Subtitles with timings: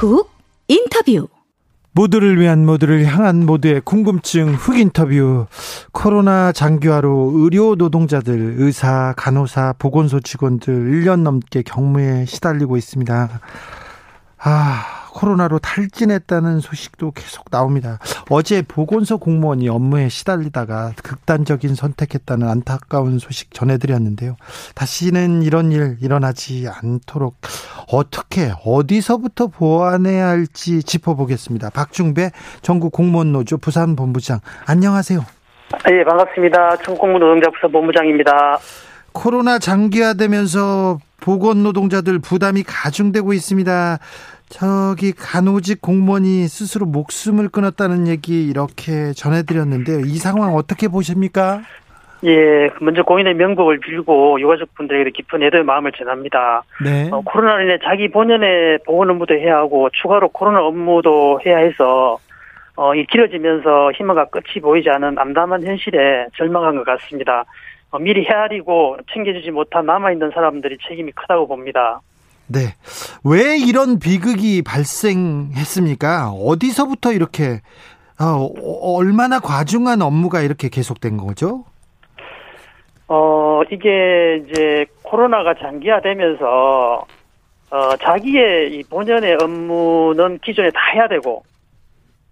[0.00, 0.30] 훅
[0.68, 1.28] 인터뷰.
[1.92, 5.46] 모두를 위한 모두를 향한 모두의 궁금증 훅 인터뷰.
[5.92, 13.40] 코로나 장기화로 의료 노동자들 의사 간호사 보건소 직원들 1년 넘게 경무에 시달리고 있습니다.
[14.38, 17.98] 아 코로나로 탈진했다는 소식도 계속 나옵니다.
[18.28, 24.36] 어제 보건소 공무원이 업무에 시달리다가 극단적인 선택했다는 안타까운 소식 전해드렸는데요.
[24.74, 27.36] 다시는 이런 일 일어나지 않도록
[27.92, 31.70] 어떻게 어디서부터 보완해야 할지 짚어보겠습니다.
[31.70, 32.30] 박중배
[32.62, 35.24] 전국 공무원 노조 부산 본부장 안녕하세요.
[35.90, 36.76] 예, 반갑습니다.
[36.78, 38.58] 총공무 노동자 부서 본부장입니다.
[39.12, 43.98] 코로나 장기화되면서 보건 노동자들 부담이 가중되고 있습니다.
[44.50, 50.00] 저기 간호직 공무원이 스스로 목숨을 끊었다는 얘기 이렇게 전해드렸는데요.
[50.00, 51.62] 이 상황 어떻게 보십니까?
[52.24, 56.64] 예, 먼저 고인의 명복을 빌고 유가족분들에게 깊은 애도의 마음을 전합니다.
[56.84, 57.08] 네.
[57.12, 62.18] 어, 코로나로 인해 자기 본연의 보건 업무도 해야 하고 추가로 코로나 업무도 해야 해서
[62.76, 67.44] 어, 이 길어지면서 희망과 끝이 보이지 않은 암담한 현실에 절망한 것 같습니다.
[67.90, 72.00] 어, 미리 헤아리고 챙겨주지 못한 남아있는 사람들이 책임이 크다고 봅니다.
[72.50, 72.74] 네.
[73.24, 76.30] 왜 이런 비극이 발생했습니까?
[76.30, 77.60] 어디서부터 이렇게,
[78.20, 78.48] 어,
[78.96, 81.64] 얼마나 과중한 업무가 이렇게 계속된 거죠?
[83.06, 87.06] 어, 이게 이제 코로나가 장기화되면서,
[87.70, 91.44] 어, 자기의 이 본연의 업무는 기존에 다 해야 되고,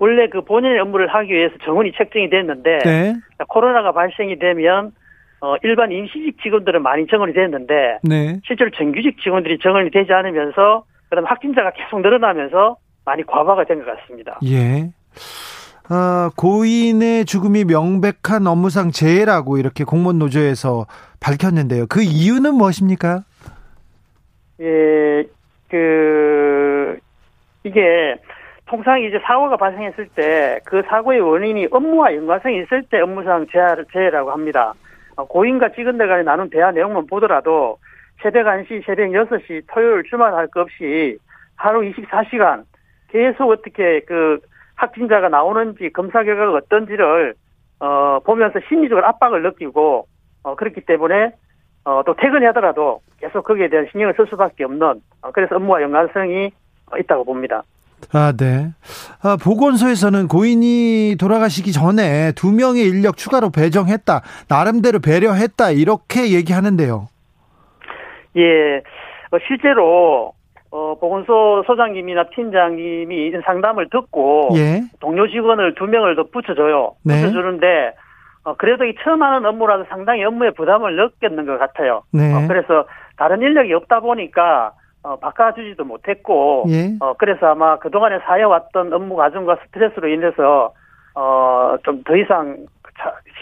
[0.01, 3.15] 원래 그 본연의 업무를 하기 위해서 정원이 책정이 됐는데, 네.
[3.49, 4.93] 코로나가 발생이 되면
[5.41, 8.41] 어, 일반 임시직 직원들은 많이 정원이 됐는데 네.
[8.45, 14.39] 실제로 정규직 직원들이 정원이 되지 않으면서 그다음 확진자가 계속 늘어나면서 많이 과부하가 된 것 같습니다.
[14.45, 14.91] 예.
[15.91, 20.87] 어, 고인의 죽음이 명백한 업무상 재해라고 이렇게 공무원 노조에서
[21.21, 21.87] 밝혔는데요.
[21.89, 23.23] 그 이유는 무엇입니까?
[24.61, 25.25] 예,
[25.71, 26.99] 그
[27.65, 28.17] 이게
[28.67, 33.47] 통상 이제 사고가 발생했을 때 그 사고의 원인이 업무와 연관성이 있을 때 업무상
[33.93, 34.75] 재해라고 합니다.
[35.19, 37.79] 어, 고인과 찍은 데 간에 나눈 대화 내용만 보더라도
[38.23, 41.19] 새벽 1시, 새벽 6시, 토요일 주말 할 것 없이
[41.57, 42.63] 하루 24시간
[43.09, 44.39] 계속 어떻게 그
[44.77, 47.35] 확진자가 나오는지 검사 결과가 어떤지를
[47.81, 50.07] 어 보면서 심리적으로 압박을 느끼고
[50.45, 51.33] 어 그렇기 때문에
[51.85, 56.51] 어 또 퇴근하더라도 계속 거기에 대한 신경을 쓸 수밖에 없는 어 그래서 업무와 연관성이
[56.97, 57.65] 있다고 봅니다.
[58.13, 58.71] 아, 네.
[59.23, 64.23] 아, 보건소에서는 고인이 돌아가시기 전에 두 명의 인력 추가로 배정했다.
[64.49, 65.71] 나름대로 배려했다.
[65.73, 67.09] 이렇게 얘기하는데요.
[68.37, 68.77] 예.
[69.31, 70.33] 어, 실제로
[70.71, 74.83] 어, 보건소 소장님이나 팀장님이 상담을 듣고 예.
[75.01, 76.95] 동료 직원을 두 명을 더 붙여줘요.
[77.05, 77.21] 네.
[77.21, 77.95] 붙여주는데
[78.45, 82.03] 어, 그래도 이 처음 하는 업무라서 상당히 업무에 부담을 느꼈는 것 같아요.
[82.13, 82.35] 네.
[82.35, 82.87] 어, 그래서
[83.17, 84.73] 다른 인력이 없다 보니까
[85.03, 86.97] 어, 바꿔주지도 못했고, 예.
[87.01, 90.73] 어, 그래서 아마 그동안에 쌓여왔던 업무 과정과 스트레스로 인해서,
[91.15, 92.57] 어, 좀 더 이상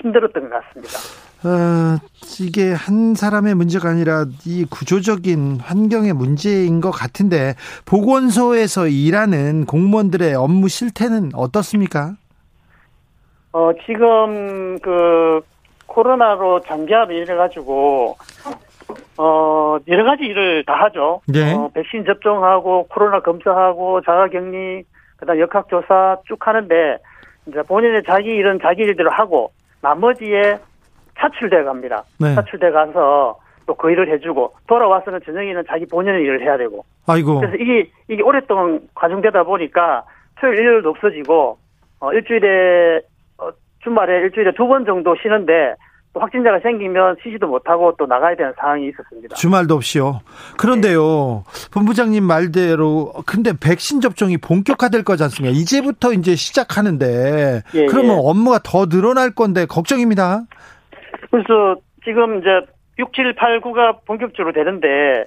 [0.01, 0.99] 힘들었던 것 같습니다.
[1.45, 1.99] 어,
[2.41, 7.55] 이게 한 사람의 문제가 아니라 이 구조적인 환경의 문제인 것 같은데,
[7.87, 12.15] 보건소에서 일하는 공무원들의 업무 실태는 어떻습니까?
[13.53, 15.41] 어, 지금 그,
[15.87, 18.17] 코로나로 장기화로 인해가지고,
[19.19, 21.21] 어, 여러 가지 일을 다 하죠.
[21.27, 21.55] 네.
[21.55, 24.85] 어, 백신 접종하고, 코로나 검사하고, 자가 격리,
[25.17, 26.99] 그 다음 역학 조사 쭉 하는데,
[27.47, 29.53] 이제 본인의 자기 일은 자기 일대로 하고,
[29.83, 30.59] 나머지에
[31.19, 32.05] 차출돼 갑니다.
[32.21, 32.35] 네.
[32.35, 36.85] 차출돼 가서 또 그 일을 해주고, 돌아와서는 저녁에는 자기 본연의 일을 해야 되고.
[37.09, 37.41] 아이고.
[37.41, 40.05] 그래서 이게, 이게 오랫동안 과중되다 보니까
[40.41, 41.59] 토요일 일요일도 없어지고,
[42.01, 43.01] 어, 일주일에,
[43.39, 43.49] 어,
[43.83, 45.75] 주말에 일주일에 두 번 정도 쉬는데,
[46.19, 49.35] 확진자가 생기면 쉬지도 못하고 또 나가야 되는 상황이 있었습니다.
[49.35, 50.21] 주말도 없이요.
[50.59, 51.71] 그런데요, 네.
[51.73, 55.55] 본부장님 말대로 근데 백신 접종이 본격화될 거지 않습니까?
[55.57, 58.21] 이제부터 이제 시작하는데 예, 그러면 예.
[58.23, 60.43] 업무가 더 늘어날 건데 걱정입니다.
[61.31, 62.49] 그래서 지금 이제
[62.99, 65.27] 6, 7, 8, 9가 본격적으로 되는데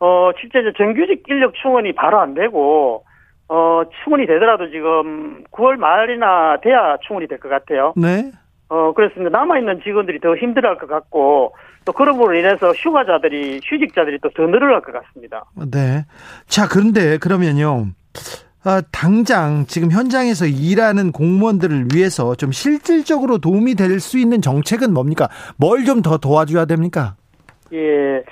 [0.00, 3.04] 어 실제 이제 정규직 인력 충원이 바로 안 되고
[3.48, 7.92] 어 충원이 되더라도 지금 9월 말이나 돼야 충원이 될 것 같아요.
[7.96, 8.32] 네.
[8.68, 14.30] 어, 그래서 남아있는 직원들이 더 힘들어 할 것 같고, 또 그럼으로 인해서 휴가자들이, 휴직자들이 또
[14.30, 15.44] 더 늘어날 것 같습니다.
[15.70, 16.04] 네.
[16.46, 17.88] 자, 그런데 그러면요.
[18.66, 25.28] 아, 당장 지금 현장에서 일하는 공무원들을 위해서 좀 실질적으로 도움이 될 수 있는 정책은 뭡니까?
[25.58, 27.14] 뭘 좀 더 도와줘야 됩니까?
[27.74, 28.22] 예.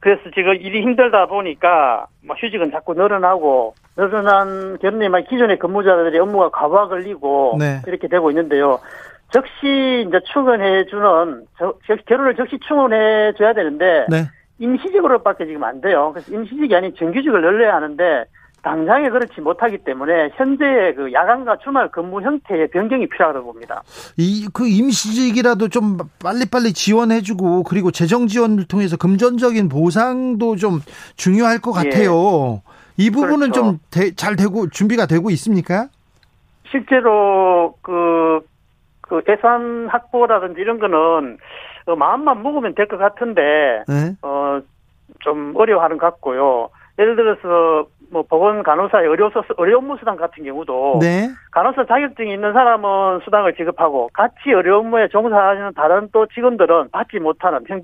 [0.00, 6.88] 그래서 지금 일이 힘들다 보니까 뭐 휴직은 자꾸 늘어나고 늘어난 결론에 기존의 근무자들이 업무가 과부하
[6.88, 7.80] 걸리고 네.
[7.86, 8.78] 이렇게 되고 있는데요.
[9.32, 11.46] 즉시 이제 충원해주는
[12.06, 14.28] 결혼을 즉시 충원해줘야 되는데 네.
[14.58, 16.10] 임시직으로밖에 지금 안 돼요.
[16.12, 18.24] 그래서 임시직이 아닌 정규직을 늘려야 하는데
[18.62, 23.82] 당장에 그렇지 못하기 때문에 현재의 그 야간과 주말 근무 형태의 변경이 필요하다고 봅니다.
[24.16, 30.80] 이 그 임시직이라도 좀 빨리빨리 지원해주고 그리고 재정 지원을 통해서 금전적인 보상도 좀
[31.16, 32.62] 중요할 것 같아요.
[32.98, 33.04] 예.
[33.04, 33.78] 이 부분은 그렇죠.
[33.90, 35.88] 좀잘 되고 준비가 되고 있습니까?
[36.70, 38.40] 실제로 그,
[39.08, 41.38] 그 예산 확보라든지 이런 거는
[41.86, 44.16] 어, 마음만 먹으면 될 것 같은데 네?
[44.22, 46.68] 어좀 어려워하는 것 같고요.
[46.98, 51.28] 예를 들어서 뭐 보건 간호사의 의료 소 의료 업무 수당 같은 경우도 네.
[51.52, 57.60] 간호사 자격증이 있는 사람은 수당을 지급하고 같이 의료 업무에 종사하는 다른 또 직원들은 받지 못하는
[57.68, 57.82] 형,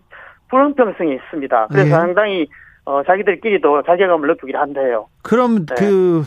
[0.48, 1.66] 불공평성이 있습니다.
[1.69, 1.90] 그래서 네.
[1.90, 2.46] 상당히
[2.84, 5.06] 어, 자기들끼리도 자괴감을 느끼긴 한데요.
[5.22, 5.74] 그럼 네.
[5.76, 6.22] 그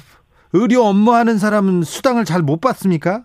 [0.54, 3.24] 의료 업무하는 사람은 수당을 잘 못 받습니까?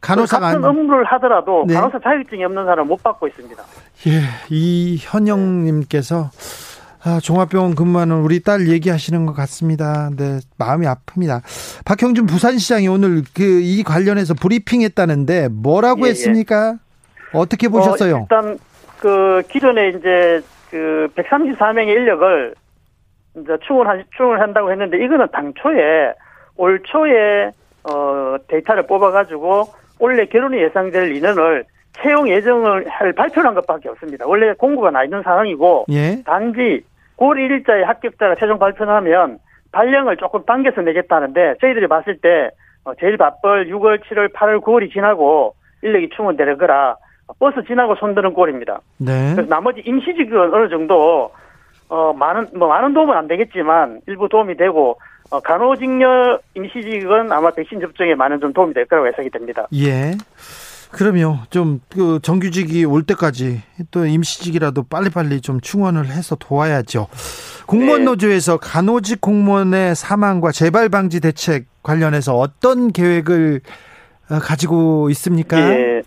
[0.00, 1.74] 간호사가 같은 업무를 하더라도 네.
[1.74, 3.62] 간호사 자격증이 없는 사람은 못 받고 있습니다.
[4.08, 6.30] 예, 이현영님께서
[7.04, 10.10] 아, 종합병원 근무하는 우리 딸 얘기하시는 것 같습니다.
[10.16, 11.40] 네, 마음이 아픕니다.
[11.84, 16.10] 박형준 부산시장이 오늘 그 이 관련해서 브리핑했다는데 뭐라고 예, 예.
[16.10, 16.74] 했습니까?
[16.74, 17.38] 예.
[17.38, 18.16] 어떻게 보셨어요?
[18.16, 18.58] 어, 일단
[18.98, 20.40] 그 기존에 이제
[20.70, 22.54] 그 134명의 인력을
[23.36, 26.12] 이제 충원 충원을 한다고 했는데 이거는 당초에
[26.56, 27.50] 올 초에
[27.84, 31.64] 어 데이터를 뽑아가지고 원래 결혼이 예상될 인원을
[31.98, 34.26] 채용 예정을 할 발표한 것밖에 없습니다.
[34.26, 36.22] 원래 공고가 나 있는 상황이고 예?
[36.24, 36.84] 단지
[37.16, 39.38] 9월 1일자에 합격자가 최종 발표하면
[39.72, 42.50] 발령을 조금 당겨서 내겠다는데 저희들이 봤을 때
[42.84, 46.96] 어, 제일 바쁠 6월, 7월, 8월, 9월이 지나고 인력이 충원 되는 거라
[47.38, 48.80] 버스 지나고 손드는 꼴입니다.
[48.98, 49.32] 네.
[49.34, 51.30] 그래서 나머지 임시직은 어느 정도
[51.88, 54.98] 어 많은 뭐 많은 도움은 안 되겠지만 일부 도움이 되고
[55.30, 59.66] 어, 간호직력 임시직은 아마 백신 접종에 많은 좀 도움이 될 거라고 예상이 됩니다.
[59.74, 60.12] 예.
[60.92, 61.38] 그럼요.
[61.50, 67.08] 좀그 정규직이 올 때까지 또 임시직이라도 빨리빨리 좀 충원을 해서 도와야죠.
[67.66, 68.04] 공무원 네.
[68.06, 73.60] 노조에서 간호직 공무원의 사망과 재발 방지 대책 관련해서 어떤 계획을
[74.30, 75.56] 어, 가지고 있습니까?
[75.56, 76.02] 네.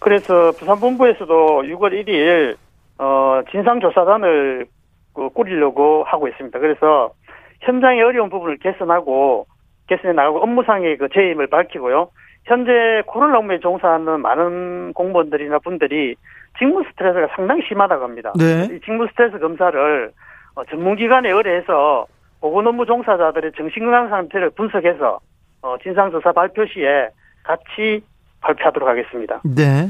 [0.00, 2.56] 그래서 부산 본부에서도 6월 1일
[2.98, 4.66] 어 진상 조사단을
[5.14, 6.58] 그 꾸리려고 하고 있습니다.
[6.58, 7.12] 그래서
[7.60, 9.46] 현장의 어려운 부분을 개선하고
[9.88, 12.08] 개선해 나가고 업무상의 그 죄임을 밝히고요.
[12.44, 16.14] 현재 코로나 업무에 종사하는 많은 공무원들이나 분들이
[16.58, 18.32] 직무 스트레스가 상당히 심하다고 합니다.
[18.38, 18.64] 네.
[18.64, 20.12] 이 직무 스트레스 검사를
[20.54, 22.06] 어, 전문기관에 의뢰해서
[22.40, 25.20] 보건 업무 종사자들의 정신건강 상태를 분석해서
[25.62, 27.08] 어, 진상조사 발표 시에
[27.42, 28.02] 같이
[28.40, 29.40] 발표하도록 하겠습니다.
[29.44, 29.88] 네.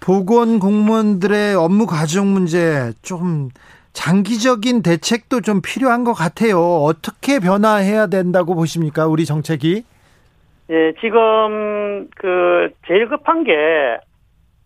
[0.00, 3.48] 보건 공무원들의 업무 과정 문제 좀
[3.94, 6.58] 장기적인 대책도 좀 필요한 것 같아요.
[6.58, 9.06] 어떻게 변화해야 된다고 보십니까?
[9.06, 9.84] 우리 정책이?
[10.70, 13.52] 예, 지금 그 제일 급한 게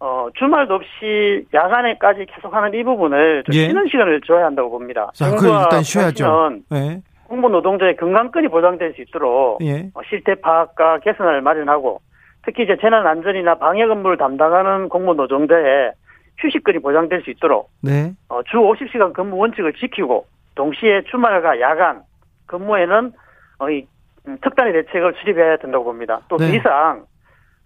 [0.00, 3.66] 어, 주말도 없이 야간에까지 계속하는 이 부분을 좀 예.
[3.66, 5.10] 쉬는 시간을 줘야 한다고 봅니다.
[5.14, 6.50] 자, 그 일단 쉬어야죠.
[6.72, 7.00] 예.
[7.26, 9.90] 공무 노동자의 건강권이 보장될 수 있도록 예.
[9.94, 12.00] 어, 실태 파악과 개선을 마련하고
[12.44, 15.92] 특히 이제 재난 안전이나 방역 업무를 담당하는 공무 노동자의
[16.38, 18.12] 휴식권이 보장될 수 있도록 네.
[18.28, 22.02] 어, 주 50시간 근무 원칙을 지키고 동시에 주말과 야간
[22.46, 23.12] 근무에는
[23.58, 23.86] 어, 이
[24.26, 26.20] 음, 특단의 대책을 수립해야 된다고 봅니다.
[26.28, 26.56] 또그 네.
[26.56, 27.04] 이상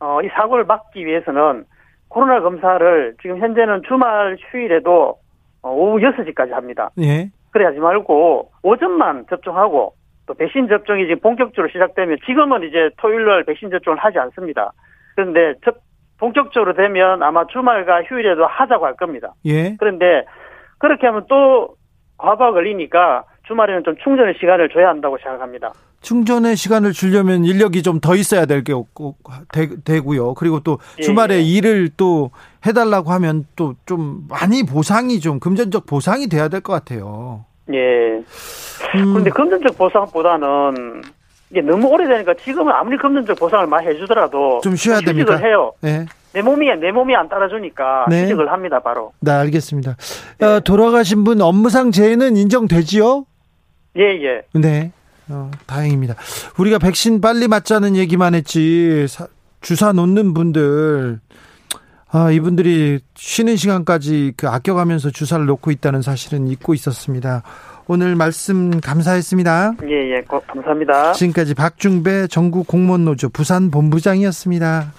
[0.01, 1.65] 어, 이 사고를 막기 위해서는
[2.09, 5.19] 코로나 검사를 지금 현재는 주말 휴일에도
[5.63, 6.91] 어, 오후 6시까지 합니다.
[7.01, 7.31] 예.
[7.51, 9.95] 그래 하지 말고 오전만 접종하고
[10.27, 14.73] 또 백신 접종이 지금 본격적으로 시작되면 지금은 이제 토요일 날 백신 접종을 하지 않습니다.
[15.15, 15.77] 그런데 접,
[16.27, 19.35] 본격적으로 되면 아마 주말과 휴일에도 하자고 할 겁니다.
[19.45, 19.75] 예.
[19.77, 20.25] 그런데
[20.79, 21.75] 그렇게 하면 또
[22.17, 25.73] 과부하 걸리니까 주말에는 좀 충전의 시간을 줘야 한다고 생각합니다.
[26.01, 28.73] 충전의 시간을 주려면 인력이 좀 더 있어야 될 게
[29.85, 30.35] 되고요.
[30.35, 31.41] 그리고 또 예, 주말에 예.
[31.43, 32.31] 일을 또
[32.65, 37.45] 해달라고 하면 또 좀 많이 보상이 좀 금전적 보상이 돼야 될 것 같아요.
[37.73, 37.79] 예.
[38.95, 39.13] 음.
[39.13, 41.03] 그런데 금전적 보상보다는
[41.53, 45.37] 이게 너무 오래되니까 지금은 아무리 금전적 보상을 많이 해주더라도 좀 쉬어야 됩니까?
[45.37, 45.73] 해요.
[45.83, 46.07] 네.
[46.33, 48.25] 내 몸이 내 몸이 안 따라주니까 네.
[48.25, 49.13] 휴직을 합니다 바로.
[49.21, 49.97] 네 알겠습니다.
[50.39, 50.47] 네.
[50.47, 53.27] 어, 돌아가신 분 업무상 재해는 인정되지요?
[53.99, 54.25] 예예.
[54.25, 54.59] 예.
[54.59, 54.93] 네.
[55.29, 56.15] 어, 다행입니다.
[56.59, 59.27] 우리가 백신 빨리 맞자는 얘기만 했지 사,
[59.61, 61.21] 주사 놓는 분들
[62.15, 67.43] 아, 이분들이 쉬는 시간까지 그 아껴가면서 주사를 놓고 있다는 사실은 잊고 있었습니다.
[67.87, 69.75] 오늘 말씀 감사했습니다.
[69.85, 71.13] 예, 예, 감사합니다.
[71.13, 74.93] 지금까지 박중배 전국 공무원노조 부산 본부장이었습니다.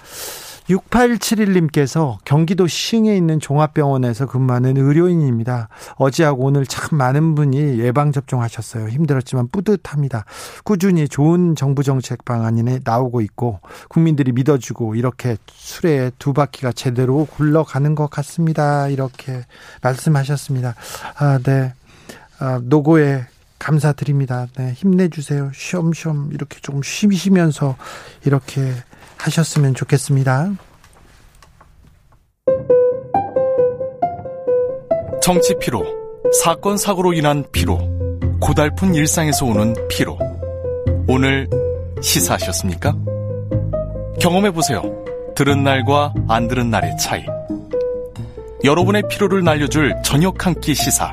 [0.68, 5.68] 6871님께서 경기도 시흥에 있는 종합병원에서 근무하는 의료인입니다.
[5.96, 8.88] 어제하고 오늘 참 많은 분이 예방접종하셨어요.
[8.88, 10.24] 힘들었지만 뿌듯합니다.
[10.64, 17.94] 꾸준히 좋은 정부 정책 방안이 나오고 있고 국민들이 믿어주고 이렇게 술에 두 바퀴가 제대로 굴러가는
[17.94, 18.88] 것 같습니다.
[18.88, 19.42] 이렇게
[19.82, 20.74] 말씀하셨습니다.
[21.18, 21.74] 아, 네.
[22.38, 23.24] 아, 노고에
[23.58, 24.46] 감사드립니다.
[24.56, 25.50] 네, 힘내주세요.
[25.54, 27.76] 쉬엄쉬엄 이렇게 조금 쉬시면서
[28.24, 28.72] 이렇게
[29.16, 30.50] 하셨으면 좋겠습니다.
[35.22, 35.82] 정치 피로,
[36.42, 37.78] 사건 사고로 인한 피로,
[38.40, 40.18] 고달픈 일상에서 오는 피로.
[41.08, 41.48] 오늘
[42.02, 42.94] 시사하셨습니까?
[44.20, 44.82] 경험해 보세요.
[45.34, 47.24] 들은 날과 안 들은 날의 차이.
[48.64, 51.12] 여러분의 피로를 날려줄 저녁 한 끼 시사.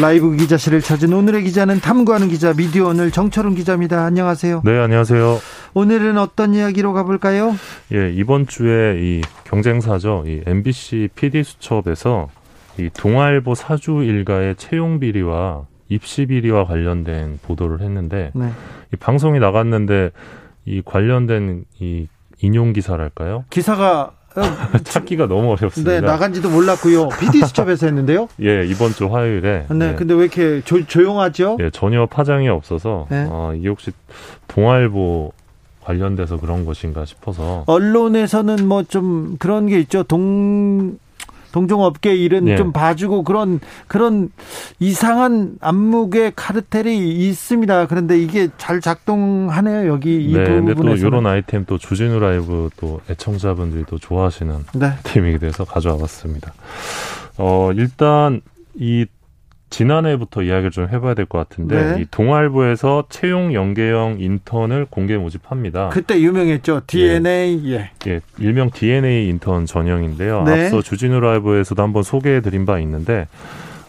[0.00, 4.04] 라이브 기자실을 찾은 오늘의 기자는 탐구하는 기자 미디어 오늘 정철훈 기자입니다.
[4.04, 4.62] 안녕하세요.
[4.64, 5.38] 네, 안녕하세요.
[5.74, 7.54] 오늘은 어떤 이야기로 가볼까요?
[7.92, 10.24] 예, 이번 주에 이 경쟁사죠.
[10.26, 12.28] 이 MBC PD 수첩에서
[12.78, 18.50] 이 동아일보 사주 일가의 채용 비리와 입시 비리와 관련된 보도를 했는데 네.
[18.92, 20.10] 이 방송이 나갔는데
[20.64, 22.08] 이 관련된 이
[22.40, 23.44] 인용 기사랄까요?
[23.48, 24.12] 기사가 어,
[24.84, 25.92] 찾기가 너무 어렵습니다.
[25.92, 27.08] 네, 나간지도 몰랐고요.
[27.08, 28.28] PD 수첩에서 했는데요.
[28.42, 29.66] 예, 이번 주 화요일에.
[29.68, 31.58] 네, 네, 근데 왜 이렇게 조, 조용하죠?
[31.60, 33.26] 예, 전혀 파장이 없어서 네.
[33.28, 33.92] 어, 이게 혹시
[34.48, 35.32] 동아일보
[35.84, 40.02] 관련돼서 그런 것인가 싶어서 언론에서는 뭐 좀 그런 게 있죠.
[40.02, 40.98] 동
[41.54, 42.56] 동종업계 일은 네.
[42.56, 44.30] 좀 봐주고 그런 그런
[44.80, 47.86] 이상한 암묵의 카르텔이 있습니다.
[47.86, 51.00] 그런데 이게 잘 작동하네요 여기 이 네, 부분에서.
[51.00, 54.94] 또 이런 아이템 또 주진우 라이브 또 애청자분들이 또 좋아하시는 네.
[55.04, 56.52] 팀이기 돼서 가져와 봤습니다.
[57.38, 58.40] 어 일단
[58.74, 59.06] 이
[59.74, 62.02] 지난해부터 이야기를 좀 해봐야 될 것 같은데 네.
[62.02, 65.88] 이 동아일보에서 채용 연계형 인턴을 공개 모집합니다.
[65.88, 68.10] 그때 유명했죠 DNA 예, 예.
[68.10, 70.44] 예 일명 DNA 인턴 전형인데요.
[70.44, 70.64] 네.
[70.66, 73.26] 앞서 주진우 라이브에서도 한번 소개해드린 바 있는데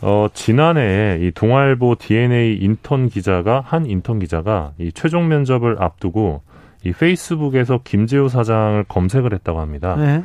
[0.01, 6.42] 어, 지난해 이 동아일보 DNA 인턴 기자가 한 인턴 기자가 이 최종 면접을 앞두고
[6.84, 9.96] 이 페이스북에서 김재우 사장을 검색을 했다고 합니다.
[9.98, 10.24] 네.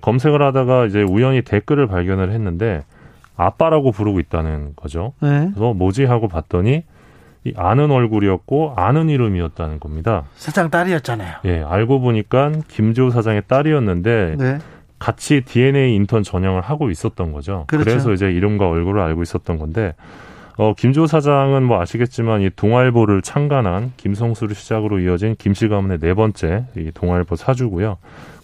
[0.00, 2.82] 검색을 하다가 이제 우연히 댓글을 발견을 했는데
[3.46, 5.12] 아빠라고 부르고 있다는 거죠.
[5.20, 5.50] 네.
[5.52, 6.84] 그래서 뭐지 하고 봤더니
[7.44, 10.24] 이 아는 얼굴이었고 아는 이름이었다는 겁니다.
[10.36, 11.36] 사장 딸이었잖아요.
[11.44, 14.58] 예, 알고 보니까 김지호 사장의 딸이었는데 네.
[14.98, 17.64] 같이 DNA 인턴 전형을 하고 있었던 거죠.
[17.66, 17.84] 그렇죠.
[17.84, 19.94] 그래서 이제 이름과 얼굴을 알고 있었던 건데
[20.56, 26.66] 어, 김지호 사장은 뭐 아시겠지만 이 동아일보를 창간한 김성수를 시작으로 이어진 김씨 가문의 네 번째
[26.76, 27.96] 이 동아일보 사주고요.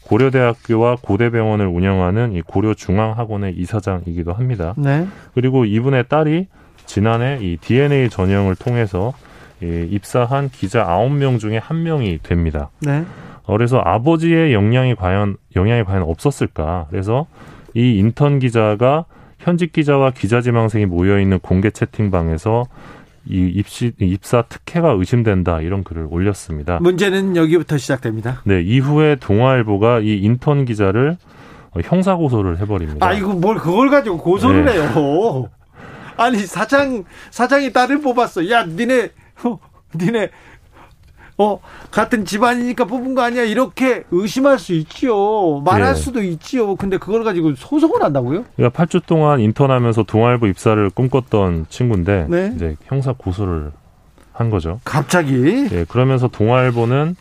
[0.08, 4.74] 고려대학교와 고대병원을 운영하는 이 고려중앙학원의 이사장이기도 합니다.
[4.76, 5.06] 네.
[5.34, 6.46] 그리고 이분의 딸이
[6.86, 9.12] 지난해 이 DNA 전형을 통해서
[9.62, 12.70] 이 입사한 기자 아홉 명 중에 한 명이 됩니다.
[12.80, 13.04] 네.
[13.44, 16.86] 어, 그래서 아버지의 영향이 과연 영향이 과연 없었을까?
[16.90, 17.26] 그래서
[17.74, 19.04] 이 인턴 기자가
[19.38, 22.64] 현직 기자와 기자 지망생이 모여 있는 공개 채팅방에서
[23.28, 26.78] 이 입시 입사 특혜가 의심된다 이런 글을 올렸습니다.
[26.80, 28.40] 문제는 여기부터 시작됩니다.
[28.44, 31.16] 네, 이후에 동아일보가 이 인턴 기자를
[31.84, 33.06] 형사 고소를 해버립니다.
[33.06, 34.72] 아 이거 뭘 그걸 가지고 고소를 네.
[34.72, 35.48] 해요?
[36.16, 38.50] 아니 사장 사장이 딸을 뽑았어.
[38.50, 39.10] 야 니네
[39.44, 39.58] 어,
[39.94, 40.30] 니네
[41.38, 46.00] 어 같은 집안이니까 뽑은 거 아니야 이렇게 의심할 수 있지요 말할 네.
[46.00, 48.44] 수도 있지요 근데 그걸 가지고 소송을 한다고요?
[48.56, 52.52] 그러니까 8주 동안 인턴하면서 동아일보 입사를 꿈꿨던 친구인데 네.
[52.54, 53.70] 이제 형사 고소를
[54.32, 54.78] 한 거죠.
[54.84, 55.68] 갑자기?
[55.72, 57.16] 예, 그러면서 동아일보는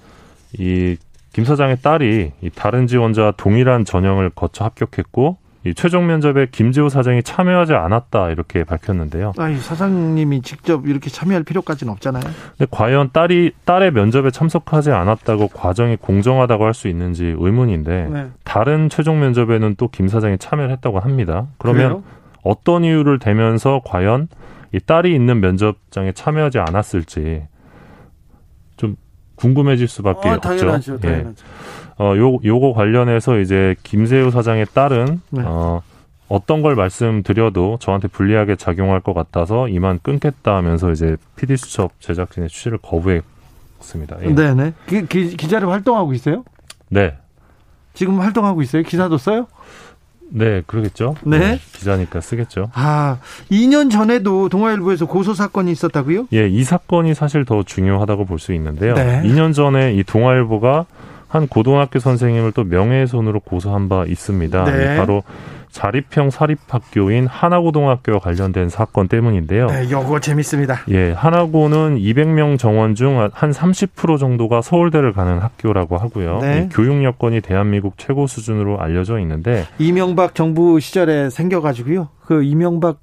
[0.60, 0.98] 이
[1.34, 7.24] 김 사장의 딸이 이 다른 지원자와 동일한 전형을 거쳐 합격했고 이 최종 면접에 김지호 사장이
[7.24, 9.34] 참여하지 않았다 이렇게 밝혔는데요.
[9.38, 12.24] 아니 사장님이 직접 이렇게 참여할 필요까지는 없잖아요.
[12.24, 18.28] 근데 과연 딸이 딸의 면접에 참석하지 않았다고 과정이 공정하다고 할 수 있는지 의문인데 네.
[18.44, 21.48] 다른 최종 면접에는 또 김 사장이 참여를 했다고 합니다.
[21.58, 22.04] 그러면 그래요?
[22.44, 24.28] 어떤 이유를 대면서 과연
[24.74, 27.48] 이 딸이 있는 면접장에 참여하지 않았을지
[28.78, 28.96] 좀
[29.36, 31.00] 궁금해질 수밖에 어, 당연하죠, 없죠.
[31.00, 31.30] 당연하죠.
[31.30, 31.87] 예.
[32.00, 35.42] 어, 요, 요거 관련해서 이제 김세우 사장의 딸은, 네.
[35.46, 35.82] 어,
[36.30, 42.78] 어떤 걸 말씀드려도 저한테 불리하게 작용할 것 같아서 이만 끊겠다 하면서 이제 PD수첩 제작진의 취재를
[42.82, 43.22] 거부해
[43.80, 44.18] 있었습니다.
[44.24, 44.36] 예.
[44.36, 44.74] 네네.
[44.88, 46.44] 기, 기, 기자로 활동하고 있어요?
[46.90, 47.16] 네.
[47.94, 48.84] 지금 활동하고 있어요?
[48.84, 49.48] 기사도 써요?
[50.30, 51.16] 네, 그러겠죠.
[51.24, 51.40] 네.
[51.40, 51.60] 네.
[51.74, 52.70] 기자니까 쓰겠죠.
[52.74, 56.28] 아, 2년 전에도 동아일보에서 고소 사건이 있었다고요?
[56.34, 58.94] 예, 이 사건이 사실 더 중요하다고 볼 수 있는데요.
[58.96, 59.22] 네.
[59.24, 60.86] 2년 전에 이 동아일보가
[61.28, 64.64] 한 고등학교 선생님을 또 명예훼손으로 고소한 바 있습니다.
[64.66, 64.98] 네.
[64.98, 65.24] 바로
[65.70, 69.68] 자립형 사립학교인 하나고등학교와 관련된 사건 때문인데요.
[69.68, 70.80] 네, 요거 재밌습니다.
[70.90, 76.40] 예, 하나고는 200명 정원 중 한 30% 정도가 서울대를 가는 학교라고 하고요.
[76.40, 76.48] 네.
[76.48, 82.10] 예, 교육 여건이 대한민국 최고 수준으로 알려져 있는데 이명박 정부 시절에 생겨가지고요.
[82.26, 83.00] 그 이명박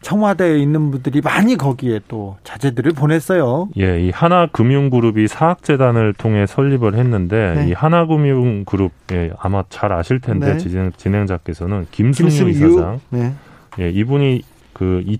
[0.00, 3.68] 청와대에 있는 분들이 많이 거기에 또 자제들을 보냈어요.
[3.78, 7.68] 예, 이 하나금융그룹이 사학재단을 통해 설립을 했는데 네.
[7.68, 10.58] 이 하나금융그룹 예, 아마 잘 아실 텐데 네.
[10.58, 13.00] 진행, 진행자께서는 김승유, 김승유 이사장.
[13.10, 13.32] 네.
[13.78, 15.18] 예, 이분이 그 이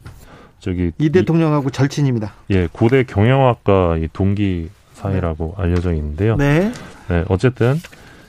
[0.59, 2.33] 저기 이 대통령하고 이, 절친입니다.
[2.51, 5.63] 예, 고대 경영학과 동기 사이라고 네.
[5.63, 6.37] 알려져 있는데요.
[6.37, 6.73] 네.
[7.09, 7.77] 네, 어쨌든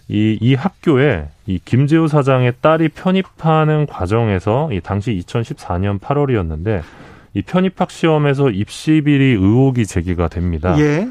[0.07, 6.81] 이, 이 학교에 이 김재우 사장의 딸이 편입하는 과정에서 이 당시 2014년 8월이었는데
[7.33, 10.75] 이 편입학 시험에서 입시 비리 의혹이 제기가 됩니다.
[10.79, 11.07] 예.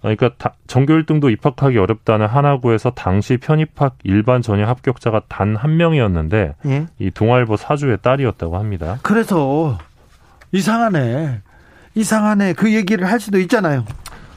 [0.00, 0.30] 그러니까
[0.66, 6.86] 전교 1등도 입학하기 어렵다는 하나구에서 당시 편입학 일반 전형 합격자가 단 한 명이었는데 예.
[6.98, 8.98] 이 동아일보 사주의 딸이었다고 합니다.
[9.02, 9.78] 그래서
[10.52, 11.40] 이상하네.
[11.94, 12.52] 이상하네.
[12.52, 13.84] 그 얘기를 할 수도 있잖아요.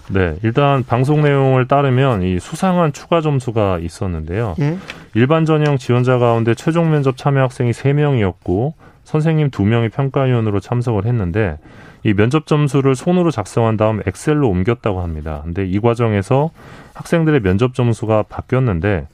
[0.09, 4.55] 네, 일단 방송 내용을 따르면 이 수상한 추가 점수가 있었는데요.
[4.59, 4.77] 예?
[5.13, 11.57] 일반 전형 지원자 가운데 최종 면접 참여 학생이 세명이었고 선생님 두명이 평가위원으로 참석을 했는데
[12.03, 15.41] 이 면접 점수를 손으로 작성한 다음 엑셀로 옮겼다고 합니다.
[15.43, 16.51] 근데 이 과정에서
[16.93, 19.07] 학생들의 면접 점수가 바뀌었는데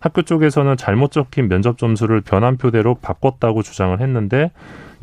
[0.00, 4.50] 학교 쪽에서는 잘못 적힌 면접 점수를 변환표대로 바꿨다고 주장을 했는데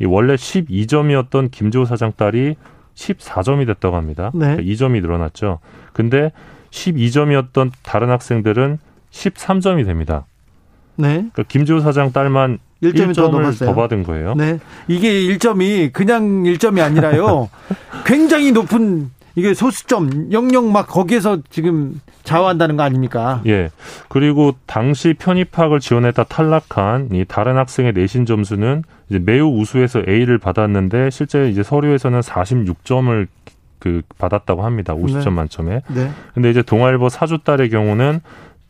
[0.00, 2.56] 이 원래 12점이었던 김지호 사장 딸이
[2.98, 4.30] 14점이 됐다고 합니다.
[4.34, 4.56] 네.
[4.56, 5.60] 그러니까 2점이 늘어났죠.
[5.92, 6.32] 근데
[6.70, 8.78] 12점이었던 다른 학생들은
[9.10, 10.26] 13점이 됩니다.
[10.96, 11.14] 네.
[11.14, 14.34] 그러니까 김지호 사장 딸만 1점이 1점을 더, 더 받은 거예요.
[14.34, 14.58] 네.
[14.88, 17.48] 이게 1점이 그냥 1점이 아니라요.
[18.04, 23.40] 굉장히 높은 이게 소수점 영영 막 거기에서 지금 좌우한다는 거 아닙니까?
[23.46, 23.70] 예.
[24.08, 31.10] 그리고 당시 편입학을 지원했다 탈락한 이 다른 학생의 내신 점수는 이제 매우 우수해서 A를 받았는데
[31.10, 33.28] 실제 이제 서류에서는 46점을
[33.78, 34.92] 그 받았다고 합니다.
[34.96, 35.30] 50점 네.
[35.30, 35.82] 만점에.
[35.86, 36.10] 네.
[36.34, 38.20] 근데 이제 동아일보 사주딸의 경우는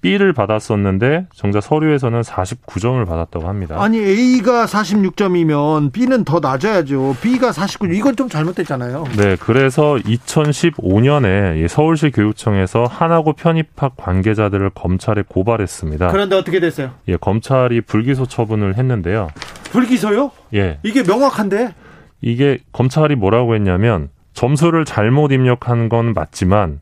[0.00, 3.76] B를 받았었는데 정작 서류에서는 49점을 받았다고 합니다.
[3.80, 7.16] 아니 A가 46점이면 B는 더 낮아야죠.
[7.20, 9.04] B가 49점 이건 좀 잘못됐잖아요.
[9.16, 16.08] 네, 그래서 2015년에 서울시 교육청에서 하나고 편입학 관계자들을 검찰에 고발했습니다.
[16.08, 16.92] 그런데 어떻게 됐어요?
[17.08, 19.28] 예, 검찰이 불기소 처분을 했는데요.
[19.72, 20.30] 불기소요?
[20.54, 20.78] 예.
[20.82, 21.74] 이게 명확한데?
[22.20, 26.80] 이게 검찰이 뭐라고 했냐면 점수를 잘못 입력한 건 맞지만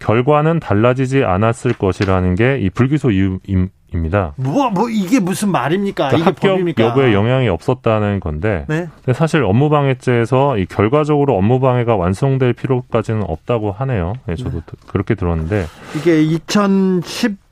[0.00, 4.32] 결과는 달라지지 않았을 것이라는 게 이 불기소 이유입니다.
[4.36, 6.08] 뭐, 뭐, 이게 무슨 말입니까?
[6.08, 6.82] 그러니까 합격 법입니까?
[6.84, 8.64] 여부에 영향이 없었다는 건데.
[8.68, 8.88] 네?
[9.14, 14.14] 사실 업무방해죄에서 이 결과적으로 업무방해가 완성될 필요까지는 없다고 하네요.
[14.26, 14.62] 네, 저도 네.
[14.88, 15.66] 그렇게 들었는데.
[15.96, 16.24] 이게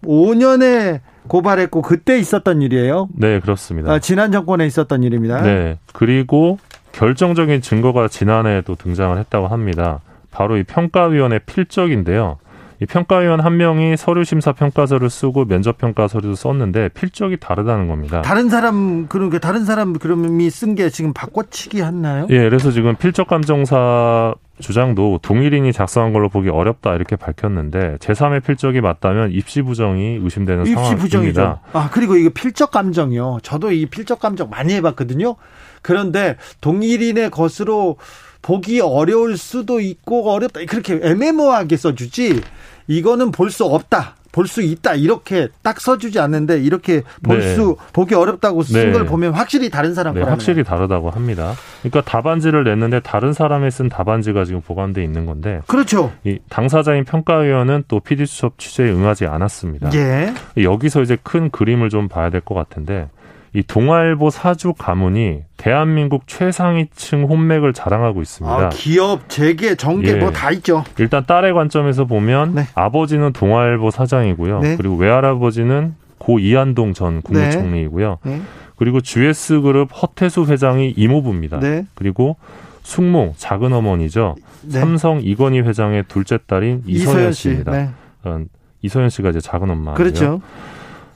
[0.02, 3.08] 2015년에 고발했고 그때 있었던 일이에요?
[3.14, 3.92] 네, 그렇습니다.
[3.92, 5.42] 아, 지난 정권에 있었던 일입니다.
[5.42, 5.78] 네.
[5.92, 6.58] 그리고
[6.92, 10.00] 결정적인 증거가 지난해에도 등장을 했다고 합니다.
[10.30, 12.38] 바로 이 평가위원회 필적인데요.
[12.80, 18.22] 이 평가위원 한 명이 서류 심사 평가서를 쓰고 면접 평가서를 썼는데 필적이 다르다는 겁니다.
[18.22, 22.28] 다른 사람 그러니까 다른 사람 그럼이 쓴 게 지금 바꿔치기 했나요?
[22.30, 28.80] 예, 그래서 지금 필적 감정사 주장도 동일인이 작성한 걸로 보기 어렵다 이렇게 밝혔는데 제3의 필적이
[28.80, 31.02] 맞다면 입시 부정이 의심되는 입시 상황입니다.
[31.02, 31.58] 부정이죠.
[31.72, 33.38] 아 그리고 이거 필적 감정이요.
[33.42, 35.34] 저도 이 필적 감정 많이 해봤거든요.
[35.82, 37.96] 그런데 동일인의 것으로
[38.42, 42.40] 보기 어려울 수도 있고 어렵다 그렇게 애매모호하게 써주지
[42.87, 44.14] 이거는 볼 수 없다.
[44.31, 47.87] 볼 수 있다 이렇게 딱 써주지 않는데 이렇게 볼수 네.
[47.92, 49.09] 보기 어렵다고 쓴걸 네.
[49.09, 51.55] 보면 확실히 다른 사람 네, 확실히 다르다고 합니다.
[51.83, 56.12] 그러니까 답안지를 냈는데 다른 사람이 쓴 답안지가 지금 보관돼 있는 건데 그렇죠.
[56.24, 59.90] 이 당사자인 평가위원은 또 PD 수첩 취재에 응하지 않았습니다.
[59.94, 60.33] 예.
[60.62, 63.09] 여기서 이제 큰 그림을 좀 봐야 될 것 같은데
[63.54, 68.56] 이 동아일보 사주 가문이 대한민국 최상위층 혼맥을 자랑하고 있습니다.
[68.56, 70.20] 아, 기업, 재계, 정계 뭐 예.
[70.20, 70.84] 뭐다 있죠.
[70.98, 72.66] 일단 딸의 관점에서 보면 네.
[72.74, 74.61] 아버지는 동아일보 사장이고요.
[74.61, 74.76] 네.
[74.76, 78.18] 그리고 외할아버지는 고 이한동 전 국무총리이고요.
[78.24, 78.37] 네.
[78.37, 78.42] 네.
[78.76, 81.58] 그리고 GS 그룹 허태수 회장이 이모부입니다.
[81.61, 81.87] 네.
[81.94, 82.37] 그리고
[82.82, 84.37] 숙모 작은 어머니죠.
[84.62, 84.78] 네.
[84.78, 87.72] 삼성 이건희 회장의 둘째 딸인 이서연, 이서연 씨입니다.
[87.72, 87.90] 네.
[88.24, 88.40] 어,
[88.82, 89.96] 이서연 씨가 이제 작은 엄마죠.
[89.96, 90.40] 그렇죠.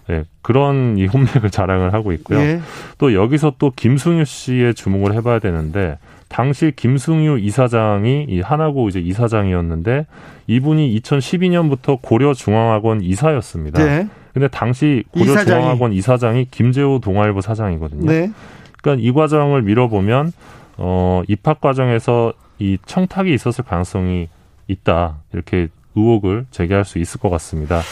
[0.08, 2.38] 네, 그런 이 혼맥을 자랑을 하고 있고요.
[2.38, 2.60] 예.
[2.98, 10.06] 또 여기서 또 김승유 씨의 주목을 해봐야 되는데 당시 김승유 이사장이 이 하나고 이제 이사장이었는데
[10.46, 13.84] 이분이 2012년부터 고려중앙학원 이사였습니다.
[13.84, 14.08] 네.
[14.32, 18.06] 근데 당시 고려중앙학원 이사장이 김재호 동아일보 사장이거든요.
[18.06, 18.32] 네.
[18.80, 20.32] 그러니까 이 과정을 밀어보면
[20.78, 24.28] 어 입학 과정에서 이 청탁이 있었을 가능성이
[24.68, 27.82] 있다 이렇게 의혹을 제기할 수 있을 것 같습니다.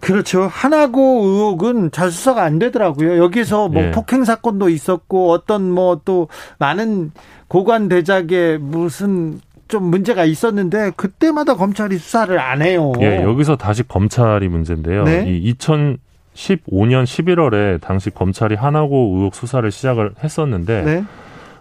[0.00, 0.42] 그렇죠.
[0.42, 3.18] 하나고 의혹은 잘 수사가 안 되더라고요.
[3.18, 3.90] 여기서 뭐 예.
[3.90, 7.12] 폭행 사건도 있었고 어떤 뭐 또 많은
[7.48, 12.92] 고관 대작에 무슨 좀 문제가 있었는데 그때마다 검찰이 수사를 안 해요.
[13.00, 15.04] 예, 여기서 다시 검찰이 문제인데요.
[15.04, 15.24] 네?
[15.28, 21.04] 이 2015년 11월에 당시 검찰이 하나고 의혹 수사를 시작을 했었는데 네?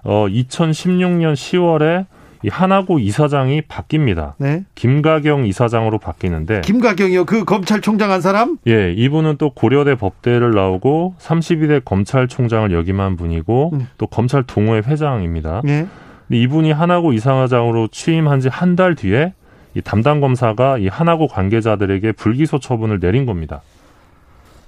[0.04, 2.06] 어 2016년 10월에
[2.44, 4.34] 이 하나고 이사장이 바뀝니다.
[4.38, 4.64] 네.
[4.76, 7.26] 김가경 이사장으로 바뀌는데 김가경이요?
[7.26, 8.58] 그 검찰총장 한 사람?
[8.68, 13.88] 예, 이분은 또 고려대 법대를 나오고 32대 검찰총장을 역임한 분이고 음.
[13.98, 15.62] 또 검찰 동호회 회장입니다.
[15.64, 15.88] 네.
[16.30, 19.34] 이분이 하나고 이사장으로 취임한 지 한 달 뒤에
[19.74, 23.62] 이 담당 검사가 이 하나고 관계자들에게 불기소 처분을 내린 겁니다.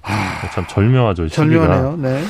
[0.04, 1.28] 아, 참 절묘하죠.
[1.28, 1.98] 절묘하네요.
[1.98, 2.24] 네.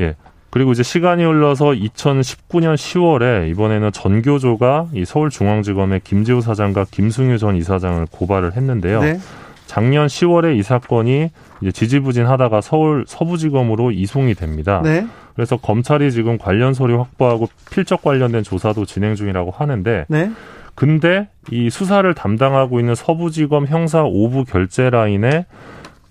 [0.00, 0.16] 예.
[0.54, 8.06] 그리고 이제 시간이 흘러서 2019년 10월에 이번에는 전교조가 이 서울중앙지검의 김지우 사장과 김승유 전 이사장을
[8.12, 9.00] 고발을 했는데요.
[9.00, 9.18] 네.
[9.66, 14.80] 작년 10월에 이 사건이 이제 지지부진하다가 서울 서부지검으로 이송이 됩니다.
[14.84, 15.04] 네.
[15.34, 20.30] 그래서 검찰이 지금 관련 서류 확보하고 필적 관련된 조사도 진행 중이라고 하는데 네.
[20.76, 25.46] 근데 이 수사를 담당하고 있는 서부지검 형사 5부 결재 라인에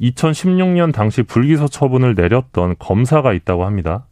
[0.01, 4.03] 2016년 당시 불기소 처분을 내렸던 검사가 있다고 합니다.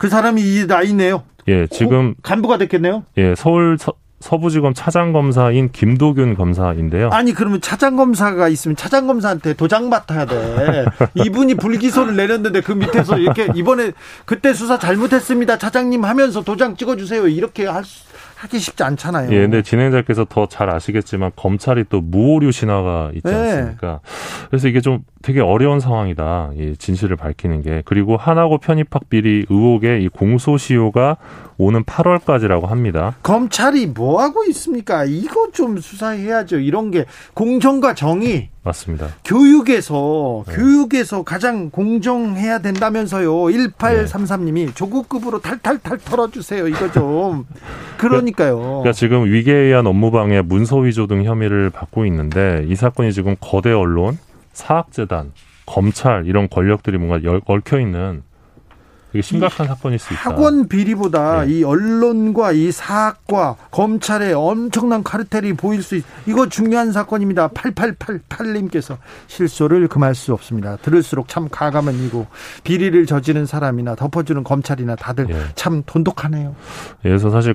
[0.00, 1.24] 그 사람이 이 나이네요.
[1.48, 3.04] 예, 지금 어, 간부가 됐겠네요.
[3.18, 7.10] 예, 서울 서, 서부지검 차장검사인 김도균 검사인데요.
[7.10, 10.86] 아니 그러면 차장검사가 있으면 차장검사한테 도장 맡아야 돼.
[11.22, 13.92] 이분이 불기소를 내렸는데 그 밑에서 이렇게 이번에
[14.24, 15.58] 그때 수사 잘못했습니다.
[15.58, 17.28] 차장님 하면서 도장 찍어주세요.
[17.28, 18.04] 이렇게 할 수,
[18.40, 19.30] 하기 쉽지 않잖아요.
[19.32, 23.34] 예, 근데 진행자께서 더 잘 아시겠지만 검찰이 또 무오류 신화가 있지 네.
[23.34, 24.00] 않습니까?
[24.02, 24.46] 네.
[24.48, 26.52] 그래서 이게 좀 되게 어려운 상황이다.
[26.56, 27.82] 이 진실을 밝히는 게.
[27.84, 31.18] 그리고 하나고 편입학 비리 의혹의 이 공소시효가
[31.60, 33.16] 오는 8월까지라고 합니다.
[33.22, 35.04] 검찰이 뭐 하고 있습니까?
[35.04, 36.58] 이거 좀 수사해야죠.
[36.58, 39.08] 이런 게 공정과 정의 맞습니다.
[39.24, 40.54] 교육에서 네.
[40.54, 43.30] 교육에서 가장 공정해야 된다면서요.
[43.30, 46.66] 1833님이 조국급으로 탈탈탈 털어주세요.
[46.68, 47.44] 이거 좀
[47.98, 48.58] 그러니까요.
[48.58, 54.18] 그러니까 지금 위계에 의한 업무방해, 문서위조 등 혐의를 받고 있는데 이 사건이 지금 거대 언론,
[54.54, 55.32] 사학재단,
[55.66, 58.22] 검찰 이런 권력들이 뭔가 얽혀 있는
[59.12, 60.22] 되게 심각한 사건일 수 있다.
[60.22, 61.52] 학원 비리보다 네.
[61.52, 66.04] 이 언론과 이 사학과 검찰의 엄청난 카르텔이 보일 수 있.
[66.26, 67.48] 이거 중요한 사건입니다.
[67.48, 68.96] 8888님께서
[69.26, 70.76] 실소를 금할 수 없습니다.
[70.76, 72.26] 들을수록 참 가감은 이고
[72.62, 75.42] 비리를 저지른 사람이나 덮어주는 검찰이나 다들 네.
[75.54, 76.54] 참 돈독하네요.
[77.02, 77.54] 그래서 사실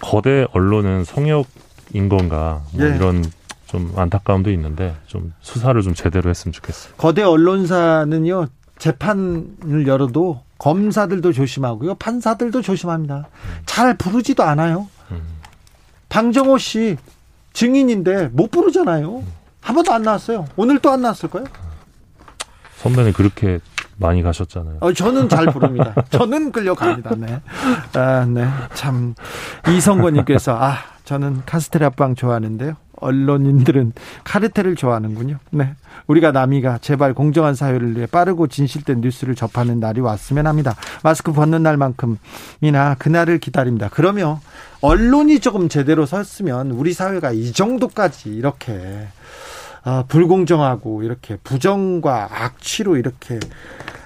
[0.00, 2.96] 거대 언론은 성역인 건가 뭐 네.
[2.96, 3.24] 이런
[3.66, 6.94] 좀 안타까움도 있는데 좀 수사를 좀 제대로 했으면 좋겠어요.
[6.96, 8.46] 거대 언론사는요
[8.78, 11.96] 재판을 열어도 검사들도 조심하고요.
[11.96, 13.28] 판사들도 조심합니다.
[13.66, 14.88] 잘 부르지도 않아요.
[16.08, 16.96] 방정호 씨
[17.52, 19.22] 증인인데 못 부르잖아요.
[19.60, 20.46] 한 번도 안 나왔어요.
[20.56, 21.46] 오늘 또 안 나왔을 거예요.
[22.78, 23.60] 선배는 그렇게
[23.98, 24.78] 많이 가셨잖아요.
[24.80, 25.94] 어, 저는 잘 부릅니다.
[26.08, 27.14] 저는 끌려갑니다.
[27.16, 27.42] 네.
[27.92, 28.48] 아, 네.
[28.72, 29.14] 참.
[29.68, 32.74] 이성권님께서, 아, 저는 카스테라 빵 좋아하는데요.
[33.04, 33.92] 언론인들은
[34.24, 35.38] 카르텔을 좋아하는군요.
[35.50, 35.74] 네.
[36.06, 40.74] 우리가 남이가 제발 공정한 사회를 위해 빠르고 진실된 뉴스를 접하는 날이 왔으면 합니다.
[41.02, 43.88] 마스크 벗는 날만큼이나 그날을 기다립니다.
[43.92, 44.38] 그러면
[44.80, 49.06] 언론이 조금 제대로 섰으면 우리 사회가 이 정도까지 이렇게
[49.82, 53.38] 아, 불공정하고 이렇게 부정과 악취로 이렇게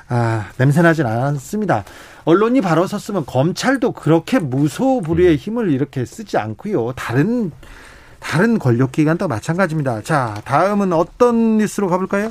[0.09, 1.85] 아, 냄새나진 않습니다.
[2.25, 6.93] 언론이 바로 섰으면 검찰도 그렇게 무소불위의 힘을 이렇게 쓰지 않고요.
[6.95, 7.53] 다른
[8.21, 10.03] 다른 권력기관도 마찬가지입니다.
[10.03, 12.31] 자, 다음은 어떤 뉴스로 가볼까요?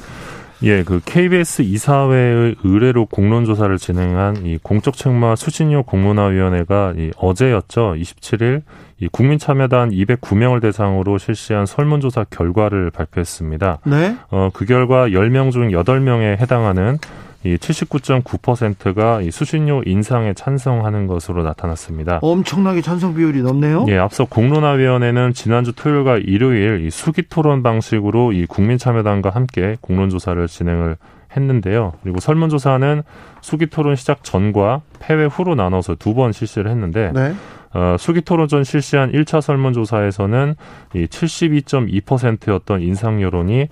[0.64, 7.94] 예, 그 KBS 이사회의 의뢰로 공론조사를 진행한 이 공적책마 수신료 공론화위원회가 이 어제였죠.
[7.96, 8.64] 27일
[9.00, 13.80] 이 국민참여단 209명을 대상으로 실시한 설문조사 결과를 발표했습니다.
[13.86, 14.18] 네.
[14.32, 16.98] 어, 그 결과 10명 중 8명에 해당하는
[17.44, 22.20] 이 79.9%가 이 수신료 인상에 찬성하는 것으로 나타났습니다.
[22.22, 23.86] 엄청나게 찬성 비율이 높네요.
[23.90, 30.98] 예, 앞서 공론화위원회는 지난주 토요일과 일요일 이 수기 토론 방식으로 이 국민참여단과 함께 공론조사를 진행을
[31.36, 31.94] 했는데요.
[32.04, 33.04] 그리고 설문조사는
[33.42, 37.34] 수기 토론 시작 전과 폐회 후로 나눠서 두 번 실시를 했는데 네.
[37.74, 40.56] 어, 수기 토론 전 실시한 1차 설문조사에서는
[40.96, 43.68] 이 72.2%였던 인상 여론이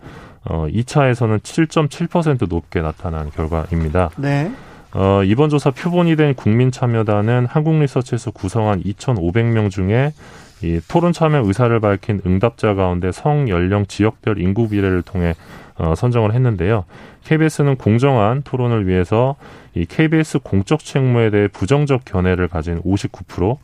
[0.45, 4.11] 어, 2차에서는 7.7% 높게 나타난 결과입니다.
[4.17, 4.51] 네.
[4.93, 10.13] 어, 이번 조사 표본이 된 국민참여단은 한국리서치에서 구성한 2,500명 중에
[10.61, 15.33] 이 토론 참여 의사를 밝힌 응답자 가운데 성, 연령, 지역별 인구 비례를 통해
[15.77, 16.85] 어, 선정을 했는데요.
[17.25, 19.35] KBS는 공정한 토론을 위해서
[19.73, 23.57] 이 KBS 공적 책무에 대해 부정적 견해를 가진 59%,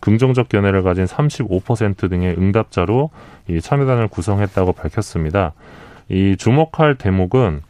[0.00, 3.10] 긍정적 견해를 가진 35% 등의 응답자로
[3.48, 5.54] 이 참여단을 구성했다고 밝혔습니다.
[6.08, 7.62] 이 주목할 대목은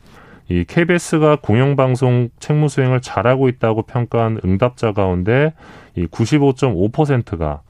[0.48, 5.52] 이 KBS가 공영방송 책무 수행을 잘하고 있다고 평가한 응답자 가운데
[5.94, 7.60] 이 95.5%가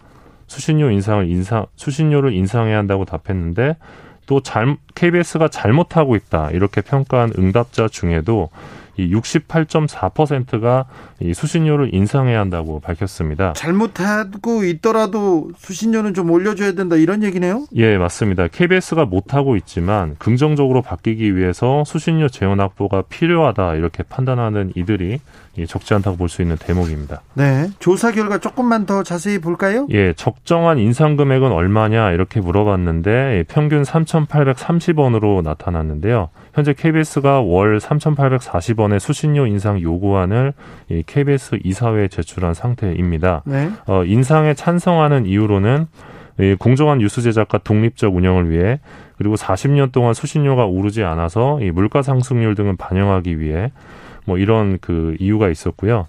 [0.46, 3.76] 수신료 인상을 인상 수신료를 인상해야 한다고 답했는데
[4.26, 6.50] 또 잘, KBS가 잘못하고 있다.
[6.50, 8.50] 이렇게 평가한 응답자 중에도
[8.98, 10.84] 이 68.4%가
[11.20, 13.52] 이 수신료를 인상해야 한다고 밝혔습니다.
[13.54, 17.64] 잘못하고 있더라도 수신료는 좀 올려줘야 된다 이런 얘기네요?
[17.76, 18.48] 예, 맞습니다.
[18.48, 25.20] KBS가 못하고 있지만 긍정적으로 바뀌기 위해서 수신료 재원 확보가 필요하다 이렇게 판단하는 이들이
[25.66, 27.22] 적지 않다고 볼 수 있는 대목입니다.
[27.34, 27.68] 네.
[27.78, 29.86] 조사 결과 조금만 더 자세히 볼까요?
[29.90, 36.28] 예, 적정한 인상 금액은 얼마냐 이렇게 물어봤는데 평균 3,830원으로 나타났는데요.
[36.54, 40.52] 현재 KBS가 월 3,840원 의 수신료 인상 요구안을
[40.90, 43.42] 이 KBS 이사회에 제출한 상태입니다.
[43.46, 43.70] 네.
[43.86, 45.86] 어, 인상에 찬성하는 이유로는
[46.40, 48.78] 이 공정한 뉴스 제작과 독립적 운영을 위해
[49.16, 53.72] 그리고 40년 동안 수신료가 오르지 않아서 이 물가 상승률 등을 반영하기 위해
[54.24, 56.06] 뭐 이런 그 이유가 있었고요.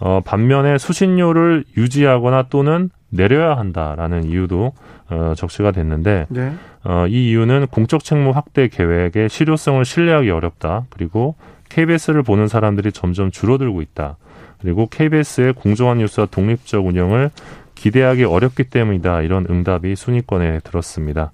[0.00, 4.72] 어, 반면에 수신료를 유지하거나 또는 내려야 한다라는 이유도
[5.10, 6.52] 어, 적시가 됐는데 네.
[6.84, 10.86] 어, 이 이유는 공적 책무 확대 계획의 실효성을 신뢰하기 어렵다.
[10.90, 11.36] 그리고
[11.70, 14.18] KBS를 보는 사람들이 점점 줄어들고 있다.
[14.60, 17.30] 그리고 KBS의 공정한 뉴스와 독립적 운영을
[17.74, 19.22] 기대하기 어렵기 때문이다.
[19.22, 21.32] 이런 응답이 순위권에 들었습니다.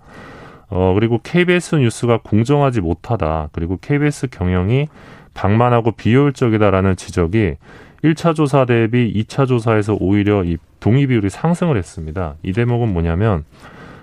[0.69, 3.49] 어, 그리고 KBS 뉴스가 공정하지 못하다.
[3.53, 4.89] 그리고 KBS 경영이
[5.35, 7.57] 방만하고 비효율적이다라는 지적이
[8.05, 12.35] 1차 조사 대비 2차 조사에서 오히려 이 동의 비율이 상승을 했습니다.
[12.43, 13.45] 이 대목은 뭐냐면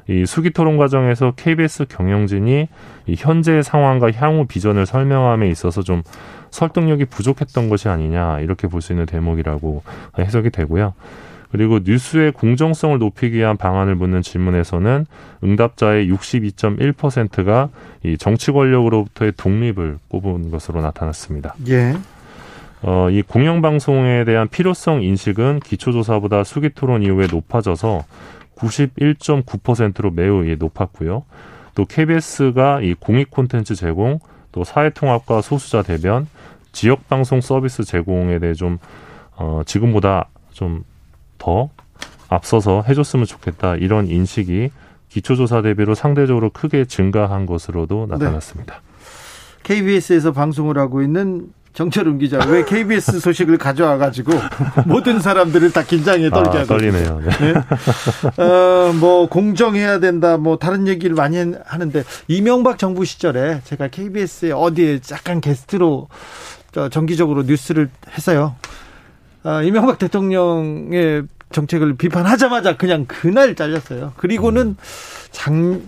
[0.07, 2.67] 이 수기 토론 과정에서 KBS 경영진이
[3.07, 6.03] 이 현재의 상황과 향후 비전을 설명함에 있어서 좀
[6.51, 9.83] 설득력이 부족했던 것이 아니냐 이렇게 볼 수 있는 대목이라고
[10.19, 10.93] 해석이 되고요.
[11.51, 15.05] 그리고 뉴스의 공정성을 높이기 위한 방안을 묻는 질문에서는
[15.43, 17.69] 응답자의 62.1%가
[18.03, 21.53] 이 정치 권력으로부터의 독립을 꼽은 것으로 나타났습니다.
[21.69, 21.95] 예.
[22.81, 28.03] 어, 이 공영방송에 대한 필요성 인식은 기초조사보다 수기 토론 이후에 높아져서
[28.55, 31.23] 91.9%로 매우 높았고요.
[31.75, 34.19] 또 KBS가 이 공익 콘텐츠 제공,
[34.51, 36.27] 또 사회 통합과 소수자 대변,
[36.71, 38.79] 지역 방송 서비스 제공에 대해 좀,
[39.35, 40.83] 어, 지금보다 좀
[41.43, 41.69] 더
[42.29, 43.75] 앞서서 해줬으면 좋겠다.
[43.75, 44.71] 이런 인식이
[45.09, 48.75] 기초조사 대비로 상대적으로 크게 증가한 것으로도 나타났습니다.
[48.75, 48.81] 네.
[49.63, 54.33] KBS에서 방송을 하고 있는 정철웅 기자 왜 KBS 소식을 가져와 가지고
[54.85, 57.21] 모든 사람들을 다 긴장에 떨게 아, 하고 떨리네요.
[57.21, 57.53] 네.
[57.53, 58.43] 네.
[58.43, 60.37] 어, 뭐 공정해야 된다.
[60.37, 66.07] 뭐 다른 얘기를 많이 하는데 이명박 정부 시절에 제가 KBS에 어디에 약간 게스트로
[66.91, 68.55] 정기적으로 뉴스를 했어요.
[69.43, 74.13] 아, 이명박 대통령의 정책을 비판하자마자 그냥 그날 잘렸어요.
[74.17, 74.77] 그리고는 음.
[75.31, 75.81] 장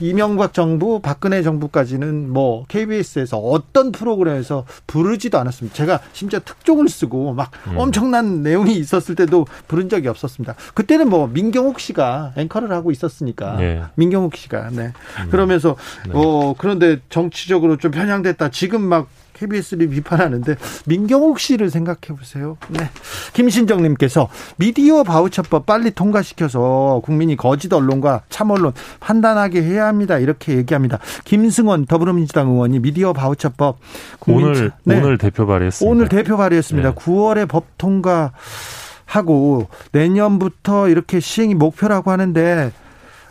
[0.00, 5.76] 이명박 정부, 박근혜 정부까지는 뭐 KBS에서 어떤 프로그램에서 부르지도 않았습니다.
[5.76, 7.78] 제가 심지어 특종을 쓰고 막 음.
[7.78, 10.54] 엄청난 내용이 있었을 때도 부른 적이 없었습니다.
[10.74, 13.82] 그때는 뭐 민경욱 씨가 앵커를 하고 있었으니까 네.
[13.94, 14.92] 민경욱 씨가 네.
[15.20, 15.30] 음.
[15.30, 16.12] 그러면서 네.
[16.14, 18.50] 어 그런데 정치적으로 좀 편향됐다.
[18.50, 19.08] 지금 막
[19.40, 22.58] KBS를 비판하는데 민경욱 씨를 생각해 보세요.
[22.68, 22.90] 네.
[23.32, 30.18] 김신정 님께서 미디어 바우처법 빨리 통과시켜서 국민이 거짓 언론과 참 언론 판단하게 해야 합니다.
[30.18, 30.98] 이렇게 얘기합니다.
[31.24, 33.78] 김승원 더불어민주당 의원이 미디어 바우처법
[34.26, 34.98] 오늘 네.
[34.98, 35.90] 오늘 대표 발의했습니다.
[35.90, 36.90] 오늘 대표 발의했습니다.
[36.90, 36.94] 네.
[36.94, 38.32] 9월에 법 통과
[39.06, 42.70] 하고 내년부터 이렇게 시행이 목표라고 하는데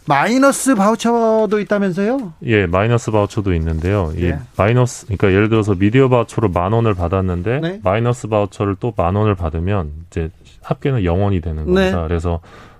[0.09, 2.33] 마이너스 바우처도 있다면서요?
[2.45, 4.11] 예, 마이너스 바우처도 있는데요.
[4.17, 4.39] 이 예.
[4.57, 7.79] 마이너스 그러니까 예를 들어서 미디어 바우처로 만 원을 받았는데 네.
[7.83, 10.31] 마이너스 바우처를 또 만 원을 받으면 이제
[10.63, 12.01] 합계는 0원이 되는 겁니다.
[12.01, 12.07] 네.
[12.07, 12.39] 그래서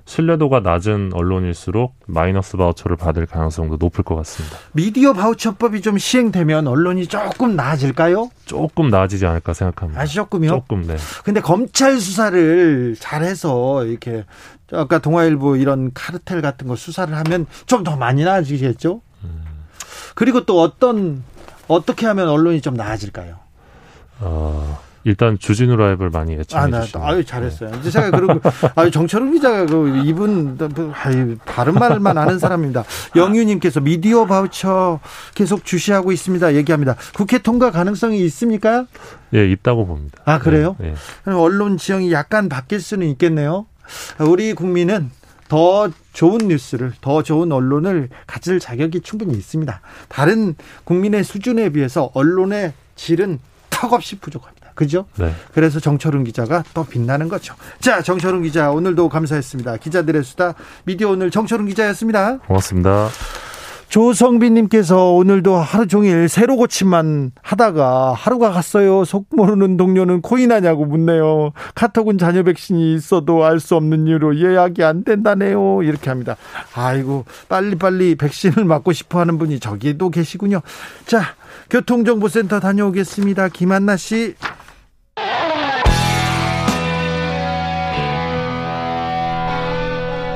[0.09, 4.57] 신뢰도가 낮은 언론일수록 마이너스 바우처를 받을 가능성도 높을 것 같습니다.
[4.71, 8.31] 미디어 바우처법이 좀 시행되면 언론이 조금 나아질까요?
[8.45, 10.01] 조금 나아지지 않을까 생각합니다.
[10.01, 10.49] 아, 조금요?
[10.49, 10.95] 조금, 네.
[11.23, 14.25] 근데 검찰 수사를 잘해서 이렇게
[14.71, 19.01] 아까 동아일보 이런 카르텔 같은 거 수사를 하면 좀 더 많이 나아지겠죠?
[19.25, 19.43] 음.
[20.15, 21.23] 그리고 또 어떤
[21.67, 23.35] 어떻게 하면 언론이 좀 나아질까요?
[24.21, 27.03] 어, 일단 주진우 라이브를 많이 애청해 아, 주시고.
[27.03, 27.71] 아유 잘했어요.
[27.71, 27.77] 네.
[27.79, 28.39] 이제 제가 그리고
[28.75, 30.55] 아유 정철웅 기자가 그 이분
[30.93, 32.83] 아유 바른 말만 아는 사람입니다.
[33.15, 34.99] 영유님께서 미디어 바우처
[35.33, 36.53] 계속 주시하고 있습니다.
[36.53, 36.95] 얘기합니다.
[37.15, 38.85] 국회 통과 가능성이 있습니까?
[39.33, 40.19] 예, 있다고 봅니다.
[40.25, 40.75] 아 그래요?
[40.77, 40.93] 네,
[41.25, 41.33] 네.
[41.33, 43.65] 언론 지형이 약간 바뀔 수는 있겠네요.
[44.19, 45.09] 우리 국민은
[45.47, 49.81] 더 좋은 뉴스를 더 좋은 언론을 가질 자격이 충분히 있습니다.
[50.07, 53.39] 다른 국민의 수준에 비해서 언론의 질은
[53.71, 54.58] 턱없이 부족합니다.
[54.79, 55.03] 그죠?
[55.17, 55.33] 네.
[55.53, 57.53] 그래서 정철훈 기자가 또 빛나는 거죠.
[57.81, 59.75] 자, 정철훈 기자 오늘도 감사했습니다.
[59.75, 60.53] 기자들의 수다
[60.85, 62.37] 미디어 오늘 정철훈 기자였습니다.
[62.47, 63.09] 고맙습니다.
[63.89, 69.03] 조성빈님께서 오늘도 하루 종일 새로 고침만 하다가 하루가 갔어요.
[69.03, 71.51] 속 모르는 동료는 코인하냐고 묻네요.
[71.75, 75.81] 카톡은 자녀 백신이 있어도 알 수 없는 이유로 예약이 안 된다네요.
[75.83, 76.37] 이렇게 합니다.
[76.73, 80.61] 아이고 빨리빨리 백신을 맞고 싶어 하는 분이 저기도 계시군요.
[81.05, 81.35] 자
[81.69, 83.49] 교통정보센터 다녀오겠습니다.
[83.49, 84.35] 김한나 씨.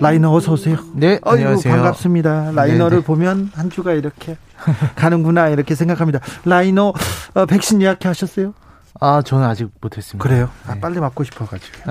[0.00, 0.76] 라이너 어서 오세요.
[0.94, 1.74] 네, 어이구, 안녕하세요.
[1.74, 2.50] 반갑습니다.
[2.52, 3.00] 라이너를 네네.
[3.00, 3.04] 네.
[3.06, 4.36] 보면 한 주가 이렇게
[4.96, 6.20] 가는구나 이렇게 생각합니다.
[6.44, 6.92] 라이너
[7.34, 8.54] 어, 백신 예약하셨어요?
[9.00, 10.22] 아, 저는 아직 못했습니다.
[10.26, 10.48] 그래요?
[10.66, 10.80] 아, 네.
[10.80, 11.90] 빨리 맞고 싶어가지고.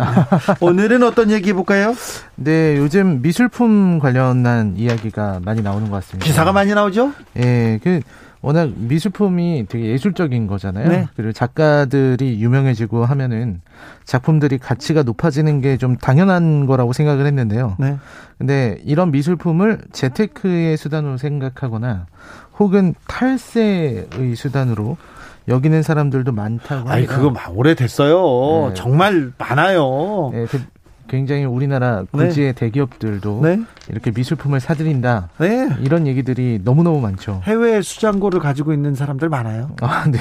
[0.62, 1.96] 오늘은 어떤 얘기 해볼까요?
[2.36, 6.26] 네, 요즘 미술품 관련한 이야기가 많이 나오는 것 같습니다.
[6.26, 7.12] 기사가 많이 나오죠?
[7.38, 8.00] 예, 그
[8.44, 10.90] 워낙 미술품이 되게 예술적인 거잖아요.
[10.90, 11.08] 네.
[11.16, 13.62] 그리고 작가들이 유명해지고 하면은
[14.04, 17.78] 작품들이 가치가 높아지는 게 좀 당연한 거라고 생각을 했는데요.
[17.80, 17.98] 네.
[18.38, 22.06] 근데 이런 미술품을 재테크의 수단으로 생각하거나
[22.60, 24.98] 혹은 탈세의 수단으로
[25.48, 28.70] 여기는 사람들도 많다고 아니 그거 오래 됐어요.
[28.70, 28.74] 네.
[28.76, 30.30] 정말 많아요.
[30.34, 30.62] 네, 그
[31.08, 32.54] 굉장히 우리나라 굴지의 네.
[32.54, 33.60] 대기업들도 네.
[33.90, 35.30] 이렇게 미술품을 사들인다.
[35.40, 35.70] 네.
[35.82, 37.42] 이런 얘기들이 너무너무 많죠.
[37.44, 39.72] 해외 수장고를 가지고 있는 사람들 많아요.
[39.82, 40.20] 아, 네.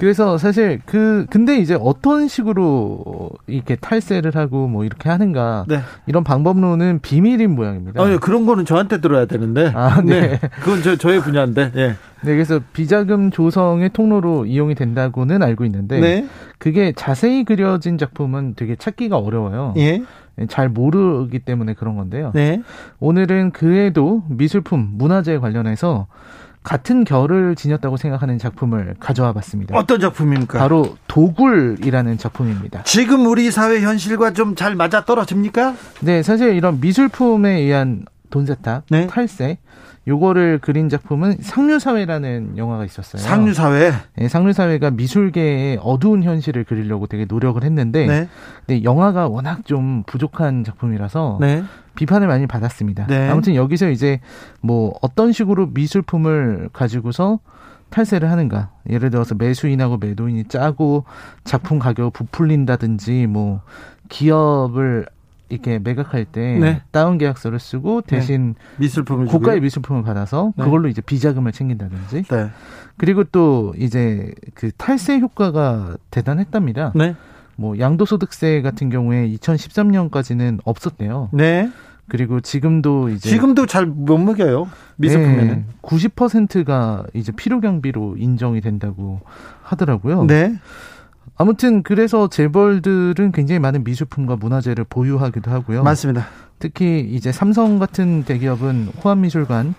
[0.00, 0.06] 네.
[0.06, 5.80] 그래서 사실 그 근데 이제 어떤 식으로 이렇게 탈세를 하고 뭐 이렇게 하는가 네.
[6.06, 8.02] 이런 방법론은 비밀인 모양입니다.
[8.02, 9.70] 아, 그런 거는 저한테 들어야 되는데.
[9.74, 10.20] 아, 네.
[10.20, 10.40] 네.
[10.62, 11.72] 그건 저 저의 분야인데.
[11.76, 11.96] 예.
[12.22, 16.26] 네, 그래서 비자금 조성의 통로로 이용이 된다고는 알고 있는데 네.
[16.58, 19.74] 그게 자세히 그려진 작품은 되게 찾기가 어려워요.
[19.78, 20.02] 예.
[20.48, 22.32] 잘 모르기 때문에 그런 건데요.
[22.34, 22.62] 네.
[22.98, 26.06] 오늘은 그에도 미술품, 문화재 관련해서
[26.62, 29.76] 같은 결을 지녔다고 생각하는 작품을 가져와 봤습니다.
[29.78, 30.58] 어떤 작품입니까?
[30.58, 32.82] 바로 도굴이라는 작품입니다.
[32.84, 35.74] 지금 우리 사회 현실과 좀 잘 맞아 떨어집니까?
[36.00, 39.06] 네, 사실 이런 미술품에 의한 돈 세탁, 네?
[39.06, 39.58] 탈세,
[40.06, 43.22] 요거를 그린 작품은 상류사회라는 영화가 있었어요.
[43.22, 43.92] 상류사회?
[44.16, 48.28] 네, 상류사회가 미술계의 어두운 현실을 그리려고 되게 노력을 했는데, 네.
[48.66, 51.64] 근데 영화가 워낙 좀 부족한 작품이라서, 네.
[52.00, 53.06] 비판을 많이 받았습니다.
[53.08, 53.28] 네.
[53.28, 54.20] 아무튼 여기서 이제
[54.62, 57.40] 뭐 어떤 식으로 미술품을 가지고서
[57.90, 58.70] 탈세를 하는가.
[58.88, 61.04] 예를 들어서 매수인하고 매도인이 짜고
[61.44, 63.60] 작품 가격을 부풀린다든지 뭐
[64.08, 65.04] 기업을
[65.50, 66.82] 이렇게 매각할 때 네.
[66.90, 68.16] 다운 계약서를 쓰고 네.
[68.16, 68.76] 대신 네.
[68.78, 69.60] 미술품을 고가의 주고요?
[69.60, 70.64] 미술품을 받아서 네.
[70.64, 72.50] 그걸로 이제 비자금을 챙긴다든지 네.
[72.96, 76.92] 그리고 또 이제 그 탈세 효과가 대단했답니다.
[76.94, 77.14] 네.
[77.56, 81.28] 뭐 양도소득세 같은 경우에 2013년까지는 없었대요.
[81.32, 81.70] 네.
[82.10, 89.20] 그리고 지금도 이제 지금도 잘 못 먹여요 미술품에는 네, 90%가 이제 필요 경비로 인정이 된다고
[89.62, 90.24] 하더라고요.
[90.24, 90.58] 네.
[91.36, 95.82] 아무튼 그래서 재벌들은 굉장히 많은 미술품과 문화재를 보유하기도 하고요.
[95.82, 96.26] 맞습니다.
[96.58, 99.74] 특히 이제 삼성 같은 대기업은 호암미술관,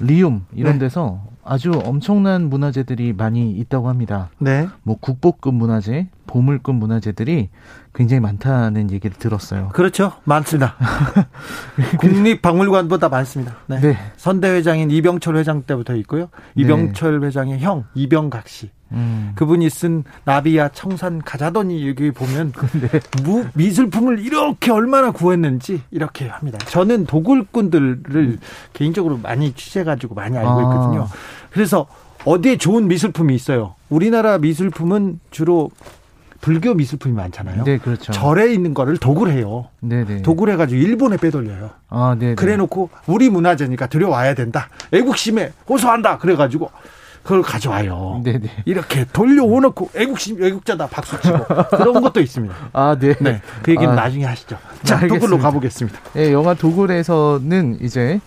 [0.00, 0.80] 리움 이런 네.
[0.80, 4.28] 데서 아주 엄청난 문화재들이 많이 있다고 합니다.
[4.38, 4.68] 네.
[4.82, 7.48] 뭐 국보급 문화재, 보물급 문화재들이
[7.94, 9.70] 굉장히 많다는 얘기를 들었어요.
[9.72, 10.12] 그렇죠.
[10.24, 10.76] 많습니다.
[11.98, 13.56] 국립박물관보다 많습니다.
[13.66, 13.80] 네.
[13.80, 13.96] 네.
[14.16, 16.28] 선대 회장인 이병철 회장 때부터 있고요.
[16.54, 17.26] 이병철 네.
[17.26, 18.70] 회장의 형 이병각 씨.
[18.92, 19.32] 음.
[19.34, 23.00] 그분이 쓴 나비야 청산 가자더니 여기 보면 네.
[23.22, 26.58] 무, 미술품을 이렇게 얼마나 구했는지 이렇게 합니다.
[26.58, 28.38] 저는 도굴꾼들을 음.
[28.72, 30.62] 개인적으로 많이 취재해가지고 많이 알고 아.
[30.62, 31.02] 있거든요.
[31.02, 31.08] 아.
[31.50, 31.86] 그래서
[32.24, 33.74] 어디에 좋은 미술품이 있어요.
[33.88, 35.70] 우리나라 미술품은 주로
[36.40, 37.64] 불교 미술품이 많잖아요.
[37.64, 38.12] 네, 그렇죠.
[38.12, 39.68] 절에 있는 거를 도굴해요.
[39.80, 40.22] 네, 네.
[40.22, 41.70] 도굴해가지고 일본에 빼돌려요.
[41.88, 42.28] 아, 네.
[42.28, 42.34] 네.
[42.36, 44.68] 그래놓고 우리 문화재니까 들여와야 된다.
[44.92, 46.18] 애국심에 호소한다.
[46.18, 46.70] 그래가지고
[47.28, 48.22] 그걸 가져와요.
[48.24, 48.38] 네네.
[48.38, 48.48] 네.
[48.64, 51.44] 이렇게 돌려오놓고 애국심 애국자다 박수치고
[51.76, 52.54] 그런 것도 있습니다.
[52.72, 53.14] 아, 네.
[53.20, 53.42] 네.
[53.62, 54.56] 그 얘기는 아, 나중에 하시죠.
[54.82, 55.98] 자, 네, 도굴로 가보겠습니다.
[56.16, 58.18] 예, 영화 도굴에서는 이제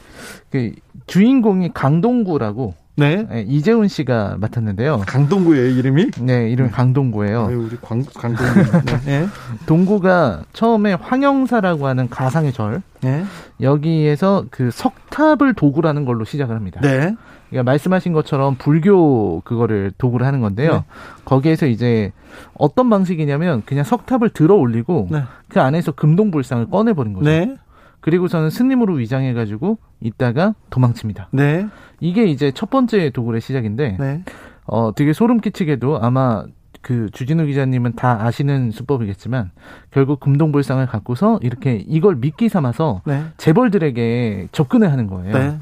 [0.52, 0.74] 그
[1.08, 3.26] 주인공이 강동구라고 네.
[3.28, 3.44] 네.
[3.48, 5.02] 이재훈 씨가 맡았는데요.
[5.08, 6.12] 강동구예요, 이름이?
[6.20, 6.76] 네, 이름이 네.
[6.76, 7.48] 강동구예요.
[7.48, 8.86] 아유, 우리 광, 강동구.
[8.86, 9.02] 네.
[9.06, 9.28] 네.
[9.66, 12.84] 동구가 처음에 황영사라고 하는 가상의 절.
[13.02, 13.24] 네.
[13.62, 16.82] 여기에서 그 석탑을 도구라는 걸로 시작을 합니다.
[16.82, 17.16] 네.
[17.52, 20.72] 그러니까 말씀하신 것처럼 불교 그거를 도구를 하는 건데요.
[20.72, 20.84] 네.
[21.26, 22.14] 거기에서 이제
[22.58, 25.24] 어떤 방식이냐면 그냥 석탑을 들어 올리고 네.
[25.50, 27.30] 그 안에서 금동불상을 꺼내 버린 거죠.
[27.30, 27.58] 네.
[28.00, 31.28] 그리고서는 스님으로 위장해 가지고 있다가 도망칩니다.
[31.32, 31.68] 네.
[32.00, 34.24] 이게 이제 첫 번째 도굴의 시작인데, 네.
[34.66, 36.46] 어, 되게 소름 끼치게도 아마
[36.82, 39.52] 그 주진우 기자님은 다 아시는 수법이겠지만
[39.92, 43.26] 결국 금동불상을 갖고서 이렇게 이걸 미끼 삼아서 네.
[43.38, 45.38] 재벌들에게 접근을 하는 거예요.
[45.38, 45.60] 네.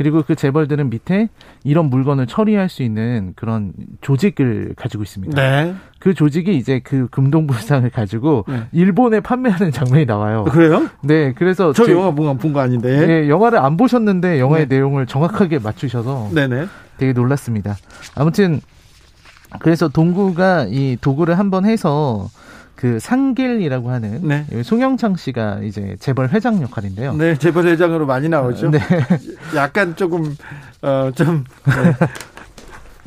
[0.00, 1.28] 그리고 그 재벌들은 밑에
[1.62, 5.38] 이런 물건을 처리할 수 있는 그런 조직을 가지고 있습니다.
[5.38, 5.74] 네.
[5.98, 8.62] 그 조직이 이제 그 금동불상을 가지고 네.
[8.72, 10.44] 일본에 판매하는 장면이 나와요.
[10.44, 10.88] 그래요?
[11.02, 13.06] 네, 그래서 저 영화 본거 아닌데.
[13.06, 14.76] 네, 영화를 안 보셨는데 영화의 네.
[14.76, 16.66] 내용을 정확하게 맞추셔서 네네.
[16.96, 17.76] 되게 놀랐습니다.
[18.14, 18.62] 아무튼
[19.58, 22.30] 그래서 동구가 이 도구를 한번 해서
[22.80, 24.46] 그 상길이라고 하는 네.
[24.62, 27.12] 송영창 씨가 이제 재벌 회장 역할인데요.
[27.12, 28.70] 네, 재벌 회장으로 많이 나오죠.
[28.72, 28.78] 네.
[29.54, 30.34] 약간 조금
[30.80, 31.72] 어좀 네.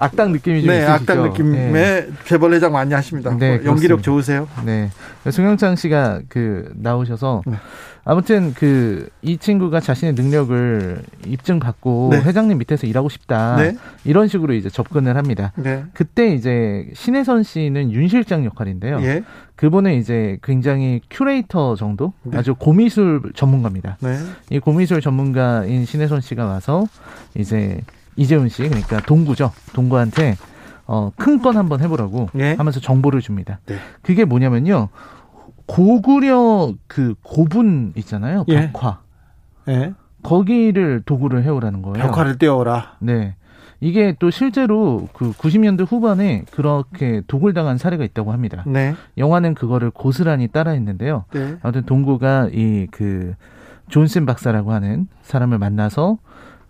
[0.04, 0.92] 악당 느낌이 좀 네, 있으시죠?
[0.94, 2.08] 악당 느낌의 네.
[2.26, 3.36] 재벌 회장 많이 하십니다.
[3.38, 4.02] 네, 연기력 그렇습니다.
[4.04, 4.48] 좋으세요?
[4.66, 4.90] 네.
[5.30, 7.56] 송영창 씨가 그 나오셔서 네.
[8.06, 12.22] 아무튼 그 이 친구가 자신의 능력을 입증받고 네.
[12.22, 13.78] 회장님 밑에서 일하고 싶다 네.
[14.04, 15.54] 이런 식으로 이제 접근을 합니다.
[15.56, 15.86] 네.
[15.94, 19.00] 그때 이제 신혜선 씨는 윤 실장 역할인데요.
[19.02, 19.24] 예.
[19.56, 22.38] 그분은 이제 굉장히 큐레이터 정도 네.
[22.38, 23.98] 아주 고미술 전문가입니다.
[24.02, 24.18] 네.
[24.50, 26.86] 이 고미술 전문가인 신혜선 씨가 와서
[27.36, 27.80] 이제
[28.16, 29.52] 이재훈 씨 그러니까 동구죠.
[29.74, 30.36] 동구한테
[30.86, 32.54] 어, 큰 건 한번 해보라고 예?
[32.54, 33.60] 하면서 정보를 줍니다.
[33.66, 33.76] 네.
[34.02, 34.90] 그게 뭐냐면요.
[35.66, 38.46] 고구려 그 고분 있잖아요.
[38.50, 38.72] 예.
[38.72, 39.00] 벽화.
[39.70, 39.94] 예.
[40.22, 42.06] 거기를 도굴을 해오라는 거예요.
[42.06, 42.98] 벽화를 떼어라.
[43.00, 43.36] 네.
[43.82, 48.64] 이게 또 실제로 그 90년대 후반에 그렇게 도굴당한 사례가 있다고 합니다.
[48.66, 48.96] 네.
[49.18, 51.26] 영화는 그거를 고스란히 따라했는데요.
[51.34, 51.56] 네.
[51.62, 53.34] 아무튼 동구가 이 그
[53.90, 56.18] 존슨 박사라고 하는 사람을 만나서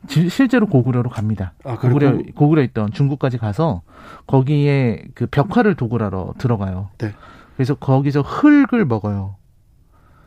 [0.07, 1.53] 지, 실제로 고구려로 갑니다.
[1.63, 3.81] 아, 고구려 고구려 있던 중국까지 가서
[4.27, 6.89] 거기에 그 벽화를 도굴하러 들어가요.
[6.97, 7.13] 네.
[7.55, 9.35] 그래서 거기서 흙을 먹어요.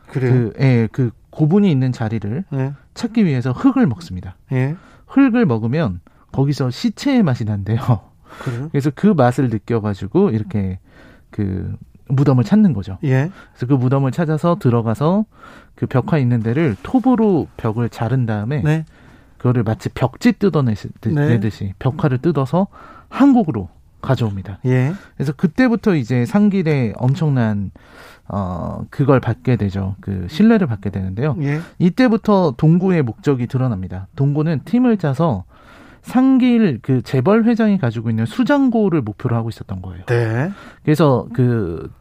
[0.07, 0.31] 그래요?
[0.31, 2.73] 그, 예, 그 고분이 있는 자리를 네.
[2.93, 4.37] 찾기 위해서 흙을 먹습니다.
[4.51, 4.75] 예.
[5.05, 5.99] 흙을 먹으면
[6.31, 7.77] 거기서 시체의 맛이 난대요.
[8.39, 8.69] 그래요?
[8.71, 10.79] 그래서 그 맛을 느껴가지고 이렇게
[11.29, 11.75] 그
[12.09, 12.97] 무덤을 찾는 거죠.
[13.03, 13.29] 예.
[13.51, 15.25] 그래서 그 무덤을 찾아서 들어가서
[15.75, 18.85] 그 벽화 있는 데를 톱으로 벽을 자른 다음에 네.
[19.37, 21.73] 그거를 마치 벽지 뜯어내듯이 네.
[21.79, 22.67] 벽화를 뜯어서
[23.09, 23.69] 한국으로
[24.01, 24.59] 가져옵니다.
[24.65, 24.93] 예.
[25.15, 27.71] 그래서 그때부터 이제 상길에 엄청난
[28.27, 29.95] 어 그걸 받게 되죠.
[30.01, 31.35] 그 신뢰를 받게 되는데요.
[31.41, 31.59] 예.
[31.79, 34.07] 이때부터 동구의 목적이 드러납니다.
[34.15, 35.45] 동구는 팀을 짜서
[36.01, 40.05] 상길 그 재벌 회장이 가지고 있는 수장고를 목표로 하고 있었던 거예요.
[40.05, 40.51] 네.
[40.83, 41.91] 그래서 그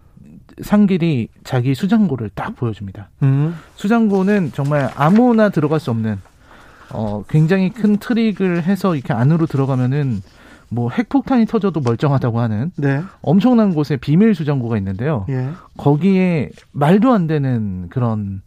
[0.62, 3.10] 상길이 자기 수장고를 딱 보여줍니다.
[3.22, 3.54] 음.
[3.74, 6.18] 수장고는 정말 아무나 들어갈 수 없는
[6.92, 10.22] 어 굉장히 큰 트릭을 해서 이렇게 안으로 들어가면은
[10.68, 13.02] 뭐 핵폭탄이 터져도 멀쩡하다고 하는 네.
[13.22, 15.24] 엄청난 곳에 비밀 수장고가 있는데요.
[15.28, 15.50] 예.
[15.76, 18.42] 거기에 말도 안 되는 그런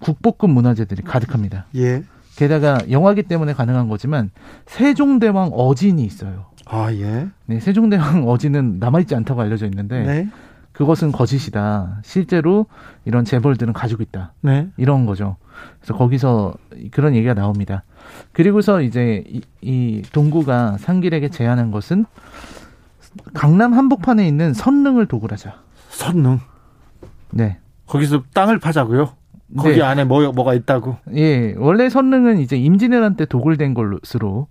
[0.00, 1.66] 국보급 문화재들이 가득합니다.
[1.76, 2.04] 예.
[2.36, 4.30] 게다가 영화기 때문에 가능한 거지만
[4.66, 6.46] 세종대왕 어진이 있어요.
[6.66, 7.28] 아 예.
[7.46, 10.28] 네, 세종대왕 어진은 남아 있지 않다고 알려져 있는데 네.
[10.78, 11.98] 그것은 거짓이다.
[12.04, 12.66] 실제로
[13.04, 14.32] 이런 재벌들은 가지고 있다.
[14.42, 14.68] 네.
[14.76, 15.36] 이런 거죠.
[15.80, 16.54] 그래서 거기서
[16.92, 17.82] 그런 얘기가 나옵니다.
[18.30, 22.06] 그리고서 이제 이, 이 동구가 상길에게 제안한 것은
[23.34, 25.56] 강남 한복판에 있는 선릉을 도굴하자.
[25.88, 26.38] 선릉.
[27.32, 27.58] 네.
[27.88, 29.14] 거기서 땅을 파자고요.
[29.56, 29.82] 거기 네.
[29.82, 30.96] 안에 뭐 뭐가 있다고?
[31.16, 34.46] 예, 원래 선릉은 이제 임진왜란 때 도굴된 것으로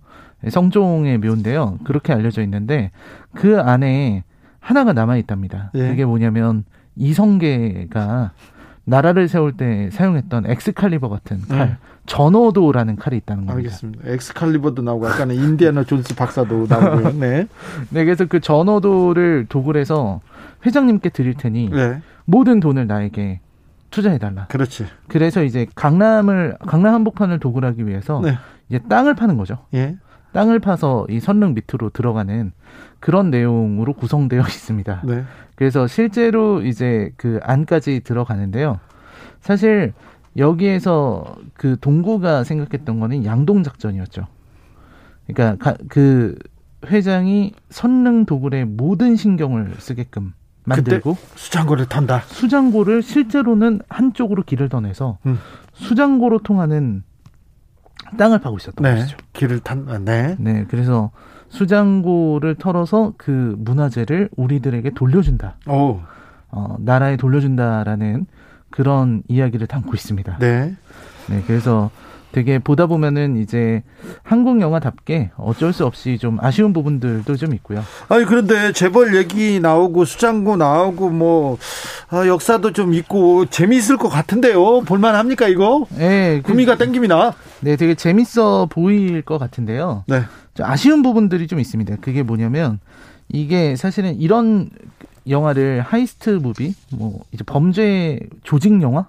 [0.46, 1.78] 성종의 묘인데요.
[1.84, 2.90] 그렇게 알려져 있는데
[3.32, 4.24] 그 안에
[4.60, 5.70] 하나가 남아 있답니다.
[5.74, 5.88] 예.
[5.88, 6.64] 그게 뭐냐면
[6.96, 8.32] 이성계가
[8.84, 11.76] 나라를 세울 때 사용했던 엑스칼리버 같은 칼, 네.
[12.06, 13.56] 전어도라는 칼이 있다는 겁니다.
[13.56, 14.08] 알겠습니다.
[14.10, 17.12] 엑스칼리버도 나오고 약간 인디아나 존스 박사도 나오고요.
[17.20, 17.46] 네.
[17.90, 20.22] 네, 그래서 그 전어도를 도굴해서
[20.64, 22.00] 회장님께 드릴 테니 네.
[22.24, 23.40] 모든 돈을 나에게
[23.90, 24.46] 투자해달라.
[24.46, 24.86] 그렇지.
[25.06, 28.38] 그래서 이제 강남을 강남 한복판을 도굴하기 위해서 네.
[28.68, 29.58] 이제 땅을 파는 거죠.
[29.74, 29.96] 예.
[30.32, 32.52] 땅을 파서 이 선릉 밑으로 들어가는
[33.00, 35.02] 그런 내용으로 구성되어 있습니다.
[35.04, 35.24] 네.
[35.54, 38.80] 그래서 실제로 이제 그 안까지 들어가는데요.
[39.40, 39.92] 사실
[40.36, 44.26] 여기에서 그 동구가 생각했던 거는 양동 작전이었죠.
[45.26, 46.36] 그러니까 그
[46.86, 50.32] 회장이 선릉 도굴에 모든 신경을 쓰게끔
[50.64, 52.20] 만들고 수장고를 탄다.
[52.26, 55.38] 수장고를 실제로는 한쪽으로 길을 더 내서 음.
[55.72, 57.02] 수장고로 통하는
[58.16, 59.16] 땅을 파고 있었던 네, 것이죠.
[59.32, 60.36] 길을 탄, 아, 네.
[60.38, 61.10] 네, 그래서
[61.48, 65.56] 수장고를 털어서 그 문화재를 우리들에게 돌려준다.
[65.66, 66.00] 오.
[66.50, 68.26] 어, 나라에 돌려준다라는
[68.70, 70.38] 그런 이야기를 담고 있습니다.
[70.38, 70.76] 네.
[71.28, 71.90] 네, 그래서
[72.32, 73.82] 되게 보다 보면은 이제
[74.22, 77.82] 한국 영화답게 어쩔 수 없이 좀 아쉬운 부분들도 좀 있고요.
[78.08, 81.58] 아니 그런데 재벌 얘기 나오고 수장고 나오고 뭐
[82.10, 84.82] 아, 역사도 좀 있고 재미있을 것 같은데요.
[84.82, 85.86] 볼만합니까 이거?
[85.96, 87.34] 네, 구미가 그, 땡깁니다.
[87.60, 90.04] 네, 되게 재밌어 보일 것 같은데요.
[90.06, 90.22] 네.
[90.54, 91.96] 좀 아쉬운 부분들이 좀 있습니다.
[92.00, 92.78] 그게 뭐냐면
[93.30, 94.70] 이게 사실은 이런
[95.28, 99.06] 영화를 heist movie, 뭐 이제 범죄 조직 영화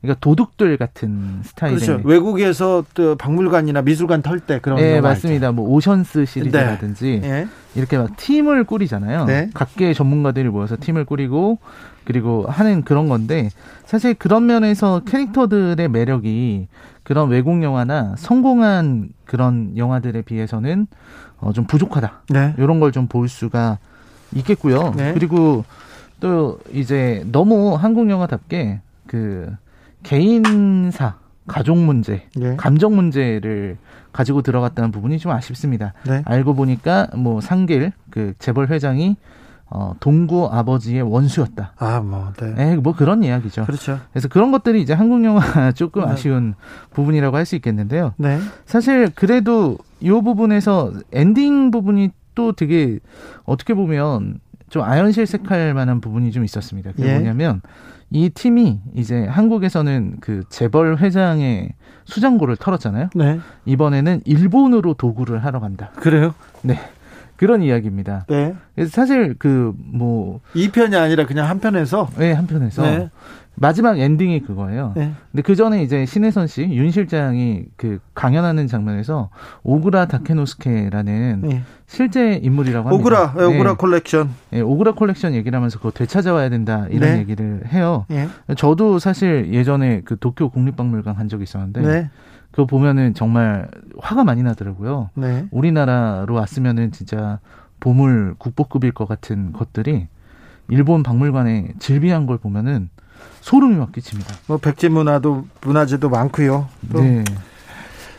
[0.00, 2.00] 그러니까 도둑들 같은 스타일의 그렇죠.
[2.06, 5.48] 외국에서 또 박물관이나 미술관 털 때 그런 네 맞습니다.
[5.48, 5.54] 알죠.
[5.56, 7.28] 뭐 오션스 시리즈라든지 네.
[7.28, 7.48] 네.
[7.74, 9.24] 이렇게 막 팀을 꾸리잖아요.
[9.24, 9.50] 네.
[9.54, 11.58] 각계의 전문가들이 모여서 팀을 꾸리고
[12.04, 13.48] 그리고 하는 그런 건데
[13.86, 16.68] 사실 그런 면에서 캐릭터들의 매력이
[17.02, 20.86] 그런 외국 영화나 성공한 그런 영화들에 비해서는
[21.40, 22.22] 어, 좀 부족하다.
[22.28, 22.54] 네.
[22.58, 23.78] 이런 걸 좀 볼 수가
[24.34, 24.94] 있겠고요.
[24.96, 25.12] 네.
[25.14, 25.64] 그리고
[26.20, 29.50] 또 이제 너무 한국 영화답게 그
[30.02, 31.14] 개인사,
[31.46, 32.56] 가족 문제, 네.
[32.56, 33.76] 감정 문제를
[34.12, 35.94] 가지고 들어갔다는 부분이 좀 아쉽습니다.
[36.06, 36.22] 네.
[36.24, 39.16] 알고 보니까 뭐 상길 그 재벌 회장이
[39.74, 41.72] 어, 동구 아버지의 원수였다.
[41.78, 42.54] 아, 뭐, 네.
[42.54, 42.76] 네.
[42.76, 43.64] 뭐 그런 이야기죠.
[43.64, 43.98] 그렇죠.
[44.12, 45.40] 그래서 그런 것들이 이제 한국 영화
[45.72, 46.10] 조금 네.
[46.10, 46.54] 아쉬운
[46.92, 48.12] 부분이라고 할 수 있겠는데요.
[48.18, 48.38] 네.
[48.66, 52.98] 사실 그래도 이 부분에서 엔딩 부분이 또 되게
[53.44, 56.92] 어떻게 보면 좀 아연실색할 만한 부분이 좀 있었습니다.
[56.92, 57.14] 그게 예.
[57.14, 57.62] 뭐냐면
[58.12, 61.70] 이 팀이 이제 한국에서는 그 재벌 회장의
[62.04, 63.10] 수장고를 털었잖아요.
[63.14, 63.40] 네.
[63.64, 65.90] 이번에는 일본으로 도굴을 하러 간다.
[65.96, 66.34] 그래요?
[66.62, 66.78] 네.
[67.36, 68.26] 그런 이야기입니다.
[68.28, 68.54] 네.
[68.74, 73.10] 그래서 사실 그뭐 2편이 아니라 그냥 한 편에서 네, 한 편에서 네.
[73.54, 74.92] 마지막 엔딩이 그거예요.
[74.96, 75.12] 네.
[75.30, 79.28] 근데 그 전에 이제 신혜선 씨, 윤 실장이 그 강연하는 장면에서
[79.62, 81.62] 오구라 다케노스케라는 네.
[81.86, 83.00] 실제 인물이라고 합니다.
[83.00, 83.44] 오구라, 네.
[83.44, 84.30] 오구라 콜렉션.
[84.50, 87.18] 네, 오구라 콜렉션 얘기를 하면서 그거 되찾아와야 된다 이런 네.
[87.18, 88.06] 얘기를 해요.
[88.08, 88.26] 네.
[88.56, 92.10] 저도 사실 예전에 그 도쿄 국립박물관 간 적이 있었는데 네.
[92.50, 95.10] 그거 보면은 정말 화가 많이 나더라고요.
[95.14, 95.46] 네.
[95.50, 97.38] 우리나라로 왔으면은 진짜
[97.80, 100.08] 보물 국보급일 것 같은 것들이
[100.68, 102.88] 일본 박물관에 질비한 걸 보면은
[103.40, 104.34] 소름이 막 끼칩니다.
[104.46, 106.68] 뭐 백제 문화도 문화재도 많고요.
[106.92, 107.24] 네.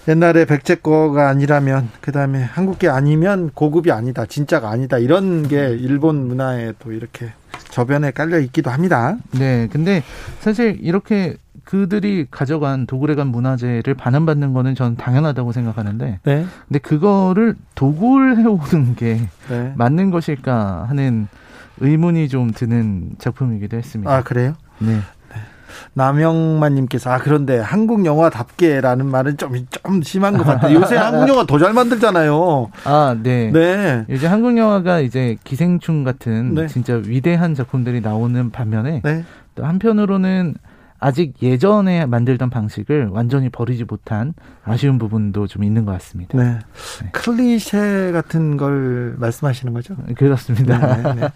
[0.08, 6.28] 옛날에 백제 거가 아니라면 그다음에 한국 게 아니면 고급이 아니다, 진짜가 아니다 이런 게 일본
[6.28, 7.32] 문화에 또 이렇게
[7.70, 9.16] 저변에 깔려 있기도 합니다.
[9.32, 10.04] 네, 근데
[10.40, 16.46] 사실 이렇게 그들이 가져간 도굴에 간 문화재를 반환받는 거는 저는 당연하다고 생각하는데, 네.
[16.68, 19.74] 근데 그거를 도굴해 오는 게 네.
[19.78, 21.30] 맞는 것일까 하는
[21.80, 24.14] 의문이 좀 드는 작품이기도 했습니다.
[24.14, 24.56] 아 그래요?
[24.86, 25.00] 네.
[25.96, 29.54] 남영만님께서 아 그런데 한국 영화답게라는 말은 좀
[29.84, 30.76] 좀 심한 것 같아요.
[30.80, 32.72] 요새 한국 영화 더 잘 만들잖아요.
[32.86, 33.52] 아 네.
[33.52, 34.06] 네.
[34.10, 36.68] 요즘 한국 영화가 이제 기생충 같은 네.
[36.68, 39.24] 진짜 위대한 작품들이 나오는 반면에 네.
[39.56, 40.56] 또 한편으로는
[41.04, 44.34] 아직 예전에 만들던 방식을 완전히 버리지 못한
[44.64, 46.38] 아쉬운 부분도 좀 있는 것 같습니다.
[46.38, 46.60] 네.
[47.02, 47.10] 네.
[47.12, 49.98] 클리셰 같은 걸 말씀하시는 거죠?
[50.16, 50.78] 그렇습니다.
[50.96, 51.30] 네, 네.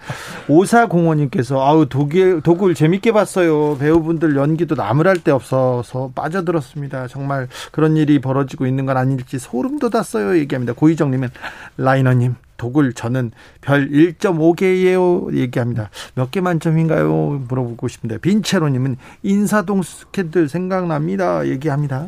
[0.47, 3.77] 오사공원님께서 아우 독일 독을 재밌게 봤어요.
[3.77, 7.07] 배우분들 연기도 나무랄 데 없어서 빠져들었습니다.
[7.09, 10.37] 정말 그런 일이 벌어지고 있는 건 아닐지 소름 돋았어요.
[10.37, 10.71] 얘기합니다.
[10.71, 11.27] 고희정님은
[11.75, 13.31] 라이너님 독을 저는
[13.61, 15.89] 별 1.5개예요 얘기합니다.
[16.15, 17.45] 몇 개 만점인가요?
[17.47, 22.07] 물어보고 싶은데 빈체로님은 인사동 스캔들 생각납니다 얘기합니다.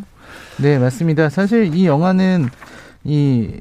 [0.62, 1.30] 네 맞습니다.
[1.30, 2.50] 사실 이 영화는
[3.04, 3.60] 이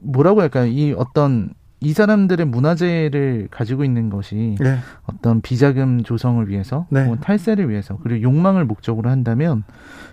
[0.00, 0.66] 뭐라고 할까요?
[0.66, 4.78] 이 어떤 이 사람들의 문화재를 가지고 있는 것이 네.
[5.06, 7.04] 어떤 비자금 조성을 위해서, 네.
[7.04, 9.62] 뭐 탈세를 위해서, 그리고 욕망을 목적으로 한다면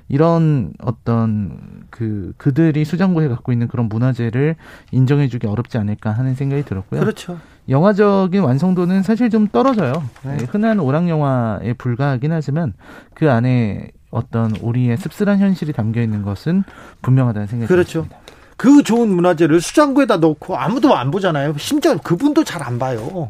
[0.07, 4.55] 이런 어떤 그 그들이 수장고에 갖고 있는 그런 문화재를
[4.91, 6.99] 인정해주기 어렵지 않을까 하는 생각이 들었고요.
[6.99, 7.39] 그렇죠.
[7.67, 9.93] 영화적인 완성도는 사실 좀 떨어져요.
[10.23, 10.37] 네.
[10.49, 12.73] 흔한 오락 영화에 불과하긴 하지만
[13.15, 16.63] 그 안에 어떤 우리의 씁쓸한 현실이 담겨 있는 것은
[17.01, 18.03] 분명하다는 생각이 그렇죠.
[18.03, 18.19] 듭니다.
[18.57, 21.55] 그 좋은 문화재를 수장고에다 넣고 아무도 안 보잖아요.
[21.57, 23.27] 심지어 그분도 잘 안 봐요.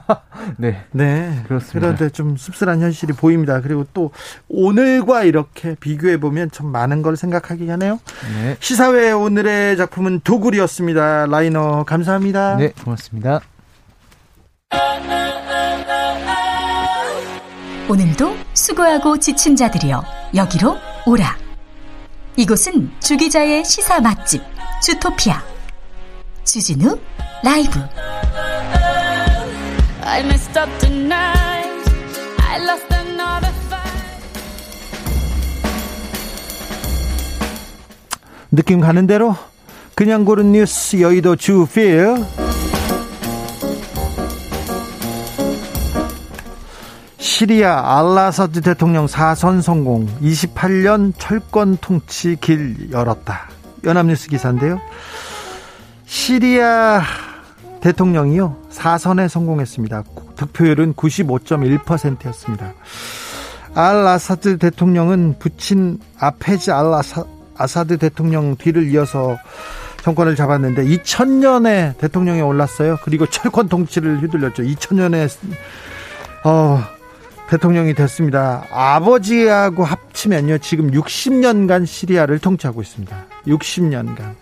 [0.56, 0.82] 네.
[0.92, 1.42] 네.
[1.46, 1.80] 그렇습니다.
[1.80, 3.60] 그런데 좀 씁쓸한 현실이 보입니다.
[3.60, 4.12] 그리고 또
[4.48, 8.00] 오늘과 이렇게 비교해 보면 참 많은 걸 생각하게 하네요.
[8.34, 8.56] 네.
[8.60, 11.26] 시사회 오늘의 작품은 도굴이었습니다.
[11.26, 12.56] 라이너 감사합니다.
[12.56, 13.40] 네, 고맙습니다.
[17.90, 20.02] 오늘도 수고하고 지친 자들이여
[20.34, 20.76] 여기로
[21.06, 21.36] 오라.
[22.36, 24.42] 이곳은 주기자의 시사 맛집.
[24.80, 25.42] 주토피아.
[26.44, 26.98] 주진우
[27.42, 27.80] 라이브.
[38.50, 39.36] 느낌 가는 대로
[39.94, 42.14] 그냥 고른 뉴스 여의도 주필.
[47.18, 50.06] 시리아 알라사드 대통령 사선 성공.
[50.22, 54.80] 28년 철권 통치 길 열었다 연합뉴스 기사인데요
[56.06, 57.02] 시리아
[57.80, 60.04] 대통령이요 사선에 성공했습니다
[60.36, 62.74] 득표율은 95.1%였습니다
[63.74, 66.86] 알 아사드 대통령은 부친 아페즈 알
[67.56, 69.36] 아사드 대통령 뒤를 이어서
[70.02, 72.98] 정권을 잡았는데 2000년에 대통령에 올랐어요.
[73.04, 74.62] 그리고 철권 통치를 휘둘렸죠.
[74.62, 75.28] 2000년에
[76.44, 76.80] 어,
[77.48, 78.64] 대통령이 됐습니다.
[78.70, 80.58] 아버지하고 합치면요.
[80.58, 83.16] 지금 60년간 시리아를 통치하고 있습니다.
[83.48, 84.34] 60년간.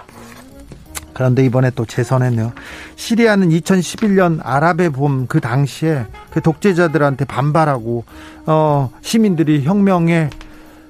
[1.13, 2.53] 그런데 이번에 또 재선했네요.
[2.97, 8.05] 시리아는 2011년 아랍의 봄 그 당시에 그 독재자들한테 반발하고
[8.45, 10.29] 어 시민들이 혁명의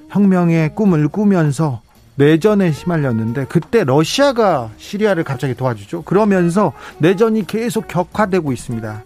[0.09, 1.81] 혁명의 꿈을 꾸면서
[2.15, 6.01] 내전에 휘말렸는데 그때 러시아가 시리아를 갑자기 도와주죠.
[6.01, 9.03] 그러면서 내전이 계속 격화되고 있습니다.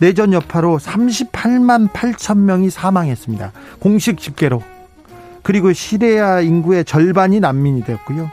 [0.00, 3.52] 내전 여파로 38만 8천 명이 사망했습니다.
[3.78, 4.62] 공식 집계로.
[5.42, 8.30] 그리고 시리아 인구의 절반이 난민이 되었고요.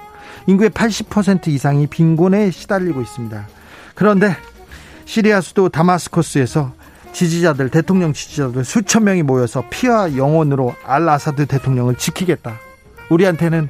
[0.47, 3.47] 인구의 80% 이상이 빈곤에 시달리고 있습니다.
[3.95, 4.35] 그런데
[5.05, 6.73] 시리아 수도 다마스커스에서
[7.13, 12.59] 지지자들, 대통령 지지자들 수천 명이 모여서 피와 영혼으로 알 아사드 대통령을 지키겠다.
[13.09, 13.69] 우리한테는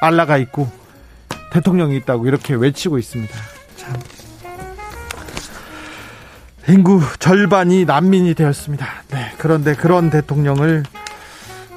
[0.00, 0.70] 알라가 있고
[1.52, 3.34] 대통령이 있다고 이렇게 외치고 있습니다.
[3.76, 3.94] 참.
[6.68, 8.86] 인구 절반이 난민이 되었습니다.
[9.10, 10.84] 네, 그런데 그런 대통령을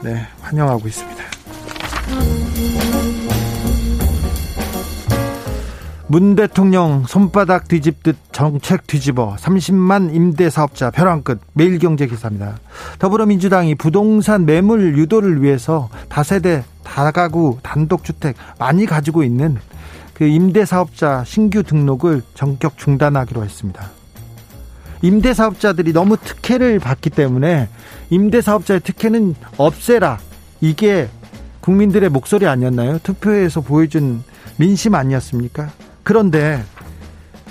[0.04, 1.24] 네, 환영하고 있습니다.
[6.16, 12.58] 문 대통령 손바닥 뒤집듯 정책 뒤집어 30만 임대 사업자 벼랑 끝 매일경제 기사입니다.
[13.00, 19.58] 더불어민주당이 부동산 매물 유도를 위해서 다세대 다가구 단독주택 많이 가지고 있는
[20.14, 23.92] 그 임대 사업자 신규 등록을 전격 중단하기로 했습니다.
[25.02, 27.68] 임대 사업자들이 너무 특혜를 받기 때문에
[28.10, 30.20] 임대 사업자의 특혜는 없애라.
[30.62, 31.10] 이게
[31.60, 33.00] 국민들의 목소리 아니었나요?
[33.00, 34.24] 투표에서 보여준
[34.56, 35.72] 민심 아니었습니까?
[36.06, 36.64] 그런데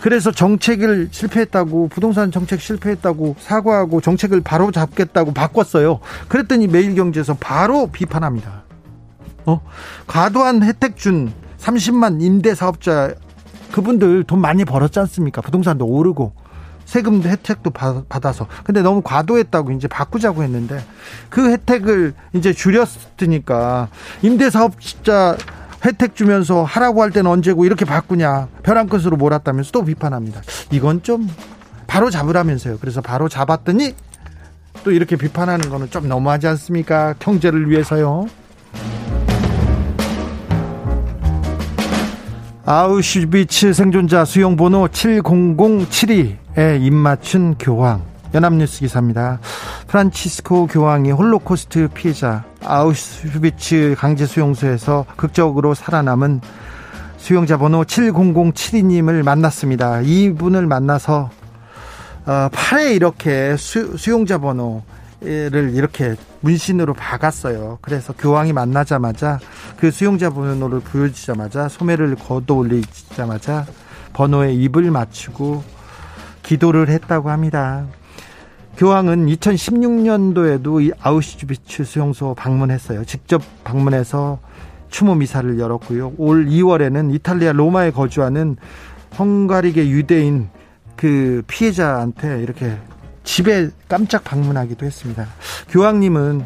[0.01, 6.01] 그래서 정책을 실패했다고 부동산 정책 실패했다고 사과하고 정책을 바로 잡겠다고 바꿨어요.
[6.29, 8.63] 그랬더니 매일경제에서 바로 비판합니다.
[9.47, 9.61] 어?
[10.07, 13.13] 과도한 혜택 준 30만 임대 사업자
[13.73, 15.43] 그분들 돈 많이 벌었지 않습니까?
[15.43, 16.33] 부동산도 오르고
[16.85, 20.85] 세금 혜택도 받아서 근데 너무 과도했다고 이제 바꾸자고 했는데
[21.29, 23.89] 그 혜택을 이제 줄였으니까
[24.23, 25.37] 임대 사업자
[25.85, 30.41] 혜택 주면서 하라고 할 때는 언제고 이렇게 바꾸냐 벼랑 끝으로 몰았다면서 또 비판합니다.
[30.71, 31.29] 이건 좀
[31.87, 32.79] 바로 잡으라면서요.
[32.81, 33.95] 그래서 바로 잡았더니
[34.83, 37.15] 또 이렇게 비판하는 거는 좀 너무하지 않습니까?
[37.19, 38.27] 경제를 위해서요.
[42.67, 49.39] 아우슈비츠 생존자 수용번호 7007에 입맞춘 교황 연합뉴스 기사입니다.
[49.87, 56.41] 프란치스코 교황이 홀로코스트 피해자 아우슈비츠 강제 수용소에서 극적으로 살아남은
[57.17, 60.01] 수용자 번호 7007님을 만났습니다.
[60.01, 61.31] 이분을 만나서
[62.27, 64.83] 어, 팔에 이렇게 수, 수용자 번호를
[65.73, 67.79] 이렇게 문신으로 박았어요.
[67.83, 69.39] 그래서 교황이 만나자마자
[69.77, 73.65] 그 수용자 번호를 보여주자마자 소매를 걷어 올리자마자
[74.13, 75.63] 번호에 입을 맞추고
[76.43, 77.87] 기도를 했다고 합니다.
[78.77, 83.05] 교황은 2016년도에도 이 아우슈비츠 수용소 방문했어요.
[83.05, 84.41] 직접 방문해서
[84.91, 86.15] 추모 미사를 열었고요.
[86.19, 88.57] 올 2월에는 이탈리아 로마에 거주하는
[89.19, 90.49] 헝가리계 유대인
[90.97, 92.77] 그 피해자한테 이렇게
[93.23, 95.27] 집에 깜짝 방문하기도 했습니다.
[95.69, 96.45] 교황님은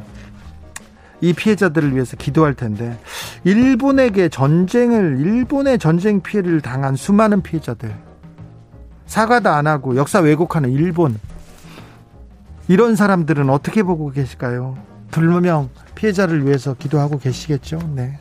[1.21, 2.99] 이 피해자들을 위해서 기도할 텐데
[3.45, 7.93] 일본에게 전쟁을 일본의 전쟁 피해를 당한 수많은 피해자들
[9.07, 11.19] 사과도 안 하고 역사 왜곡하는 일본
[12.69, 14.77] 이런 사람들은 어떻게 보고 계실까요?
[15.11, 17.79] 불명 피해자를 위해서 기도하고 계시겠죠?
[17.95, 18.19] 네.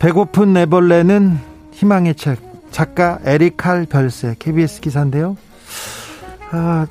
[0.00, 1.38] 배고픈 애벌레는
[1.72, 2.40] 희망의 책
[2.70, 5.36] 작가 에리칼 별세 KBS 기사인데요.
[6.50, 6.86] 아,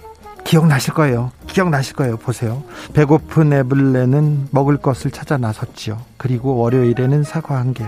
[0.46, 1.32] 기억나실 거예요.
[1.48, 2.18] 기억나실 거예요.
[2.18, 2.64] 보세요.
[2.94, 6.02] 배고픈 애벌레는 먹을 것을 찾아 나섰지요.
[6.18, 7.86] 그리고 월요일에는 사과 한 개,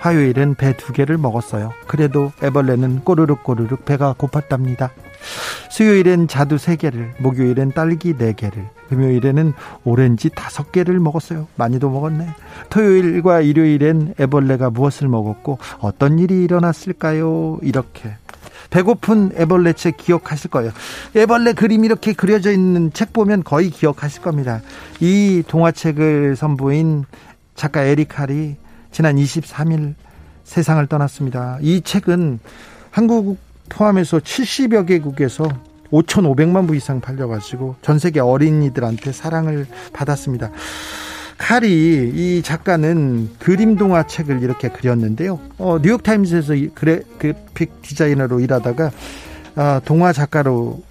[0.00, 1.72] 화요일엔 배 두 개를 먹었어요.
[1.86, 4.90] 그래도 애벌레는 꼬르륵 꼬르륵 배가 고팠답니다.
[5.70, 9.54] 수요일엔 자두 3개를, 목요일엔 딸기 4개를, 금요일에는
[9.84, 11.46] 오렌지 5개를 먹었어요.
[11.56, 12.28] 많이도 먹었네.
[12.70, 17.58] 토요일과 일요일엔 애벌레가 무엇을 먹었고 어떤 일이 일어났을까요?
[17.62, 18.16] 이렇게
[18.70, 20.72] 배고픈 애벌레 책 기억하실 거예요.
[21.16, 24.60] 애벌레 그림 이렇게 그려져 있는 책 보면 거의 기억하실 겁니다.
[25.00, 27.04] 이 동화책을 선보인
[27.54, 28.56] 작가 에리칼이
[28.94, 29.94] 지난 23일
[30.44, 31.58] 세상을 떠났습니다.
[31.60, 32.38] 이 책은
[32.92, 33.38] 한국
[33.68, 35.48] 포함해서 70여 개국에서
[35.90, 40.52] 5,500만 부 이상 팔려가지고 전 세계 어린이들한테 사랑을 받았습니다.
[41.38, 45.40] 칼이 이 작가는 그림 동화 책을 이렇게 그렸는데요.
[45.58, 48.92] 어, 뉴욕 타임즈에서 그래 그픽 디자이너로 일하다가
[49.56, 50.83] 어, 동화 작가로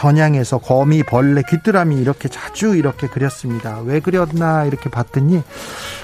[0.00, 3.80] 전향해서 거미, 벌레, 귀뚜라미 이렇게 자주 이렇게 그렸습니다.
[3.84, 5.42] 왜 그렸나 이렇게 봤더니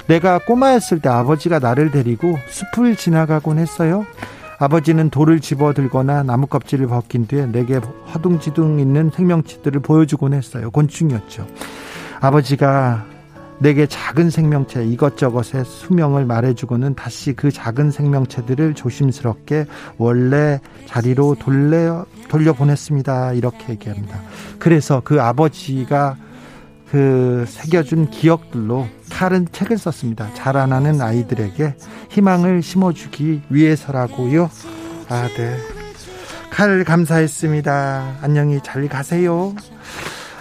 [0.05, 4.05] 내가 꼬마였을 때 아버지가 나를 데리고 숲을 지나가곤 했어요.
[4.59, 10.69] 아버지는 돌을 집어 들거나 나무 껍질을 벗긴 뒤에 내게 화둥지둥 있는 생명체들을 보여주곤 했어요.
[10.69, 11.47] 곤충이었죠.
[12.19, 13.03] 아버지가
[13.59, 19.65] 내게 작은 생명체 이것저것의 수명을 말해주고는 다시 그 작은 생명체들을 조심스럽게
[19.97, 23.33] 원래 자리로 돌려 돌려보냈습니다.
[23.33, 24.21] 이렇게 얘기합니다.
[24.59, 26.17] 그래서 그 아버지가
[26.91, 30.33] 그 새겨준 기억들로 칼은 책을 썼습니다.
[30.33, 31.75] 자라나는 아이들에게
[32.09, 34.49] 희망을 심어주기 위해서라고요.
[35.09, 35.57] 아, 네.
[36.49, 38.17] 칼 감사했습니다.
[38.21, 39.53] 안녕히 잘 가세요.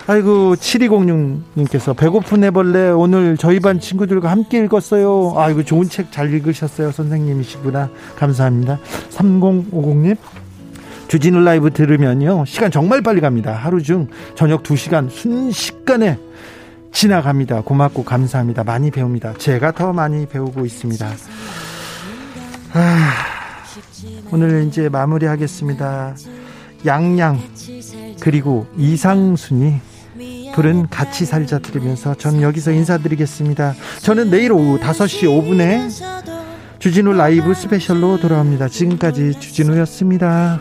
[0.09, 5.35] 아이고 7206님께서 배고픈 애벌레 오늘 저희 반 친구들과 함께 읽었어요.
[5.37, 6.93] 아이고 좋은 책 잘 읽으셨어요.
[6.93, 7.91] 선생님이시구나.
[8.17, 8.79] 감사합니다.
[9.11, 10.17] 3050님
[11.09, 12.45] 주진우 라이브 들으면요.
[12.47, 13.53] 시간 정말 빨리 갑니다.
[13.53, 16.19] 하루 중 저녁 2시간 순식간에
[16.93, 17.61] 지나갑니다.
[17.63, 18.65] 고맙고 감사합니다.
[18.65, 19.35] 많이 배웁니다.
[19.39, 21.13] 제가 더 많이 배우고 있습니다.
[22.73, 23.13] 아,
[24.33, 26.17] 오늘 이제 마무리하겠습니다.
[26.85, 27.41] 양양
[28.21, 29.81] 그리고 이상순이
[30.55, 33.75] 부른 같이 살자 들으면서 전 여기서 인사드리겠습니다.
[34.01, 36.36] 저는 내일 오후 5시 5분에
[36.79, 38.69] 주진우 라이브 스페셜로 돌아옵니다.
[38.69, 40.61] 지금까지 주진우였습니다.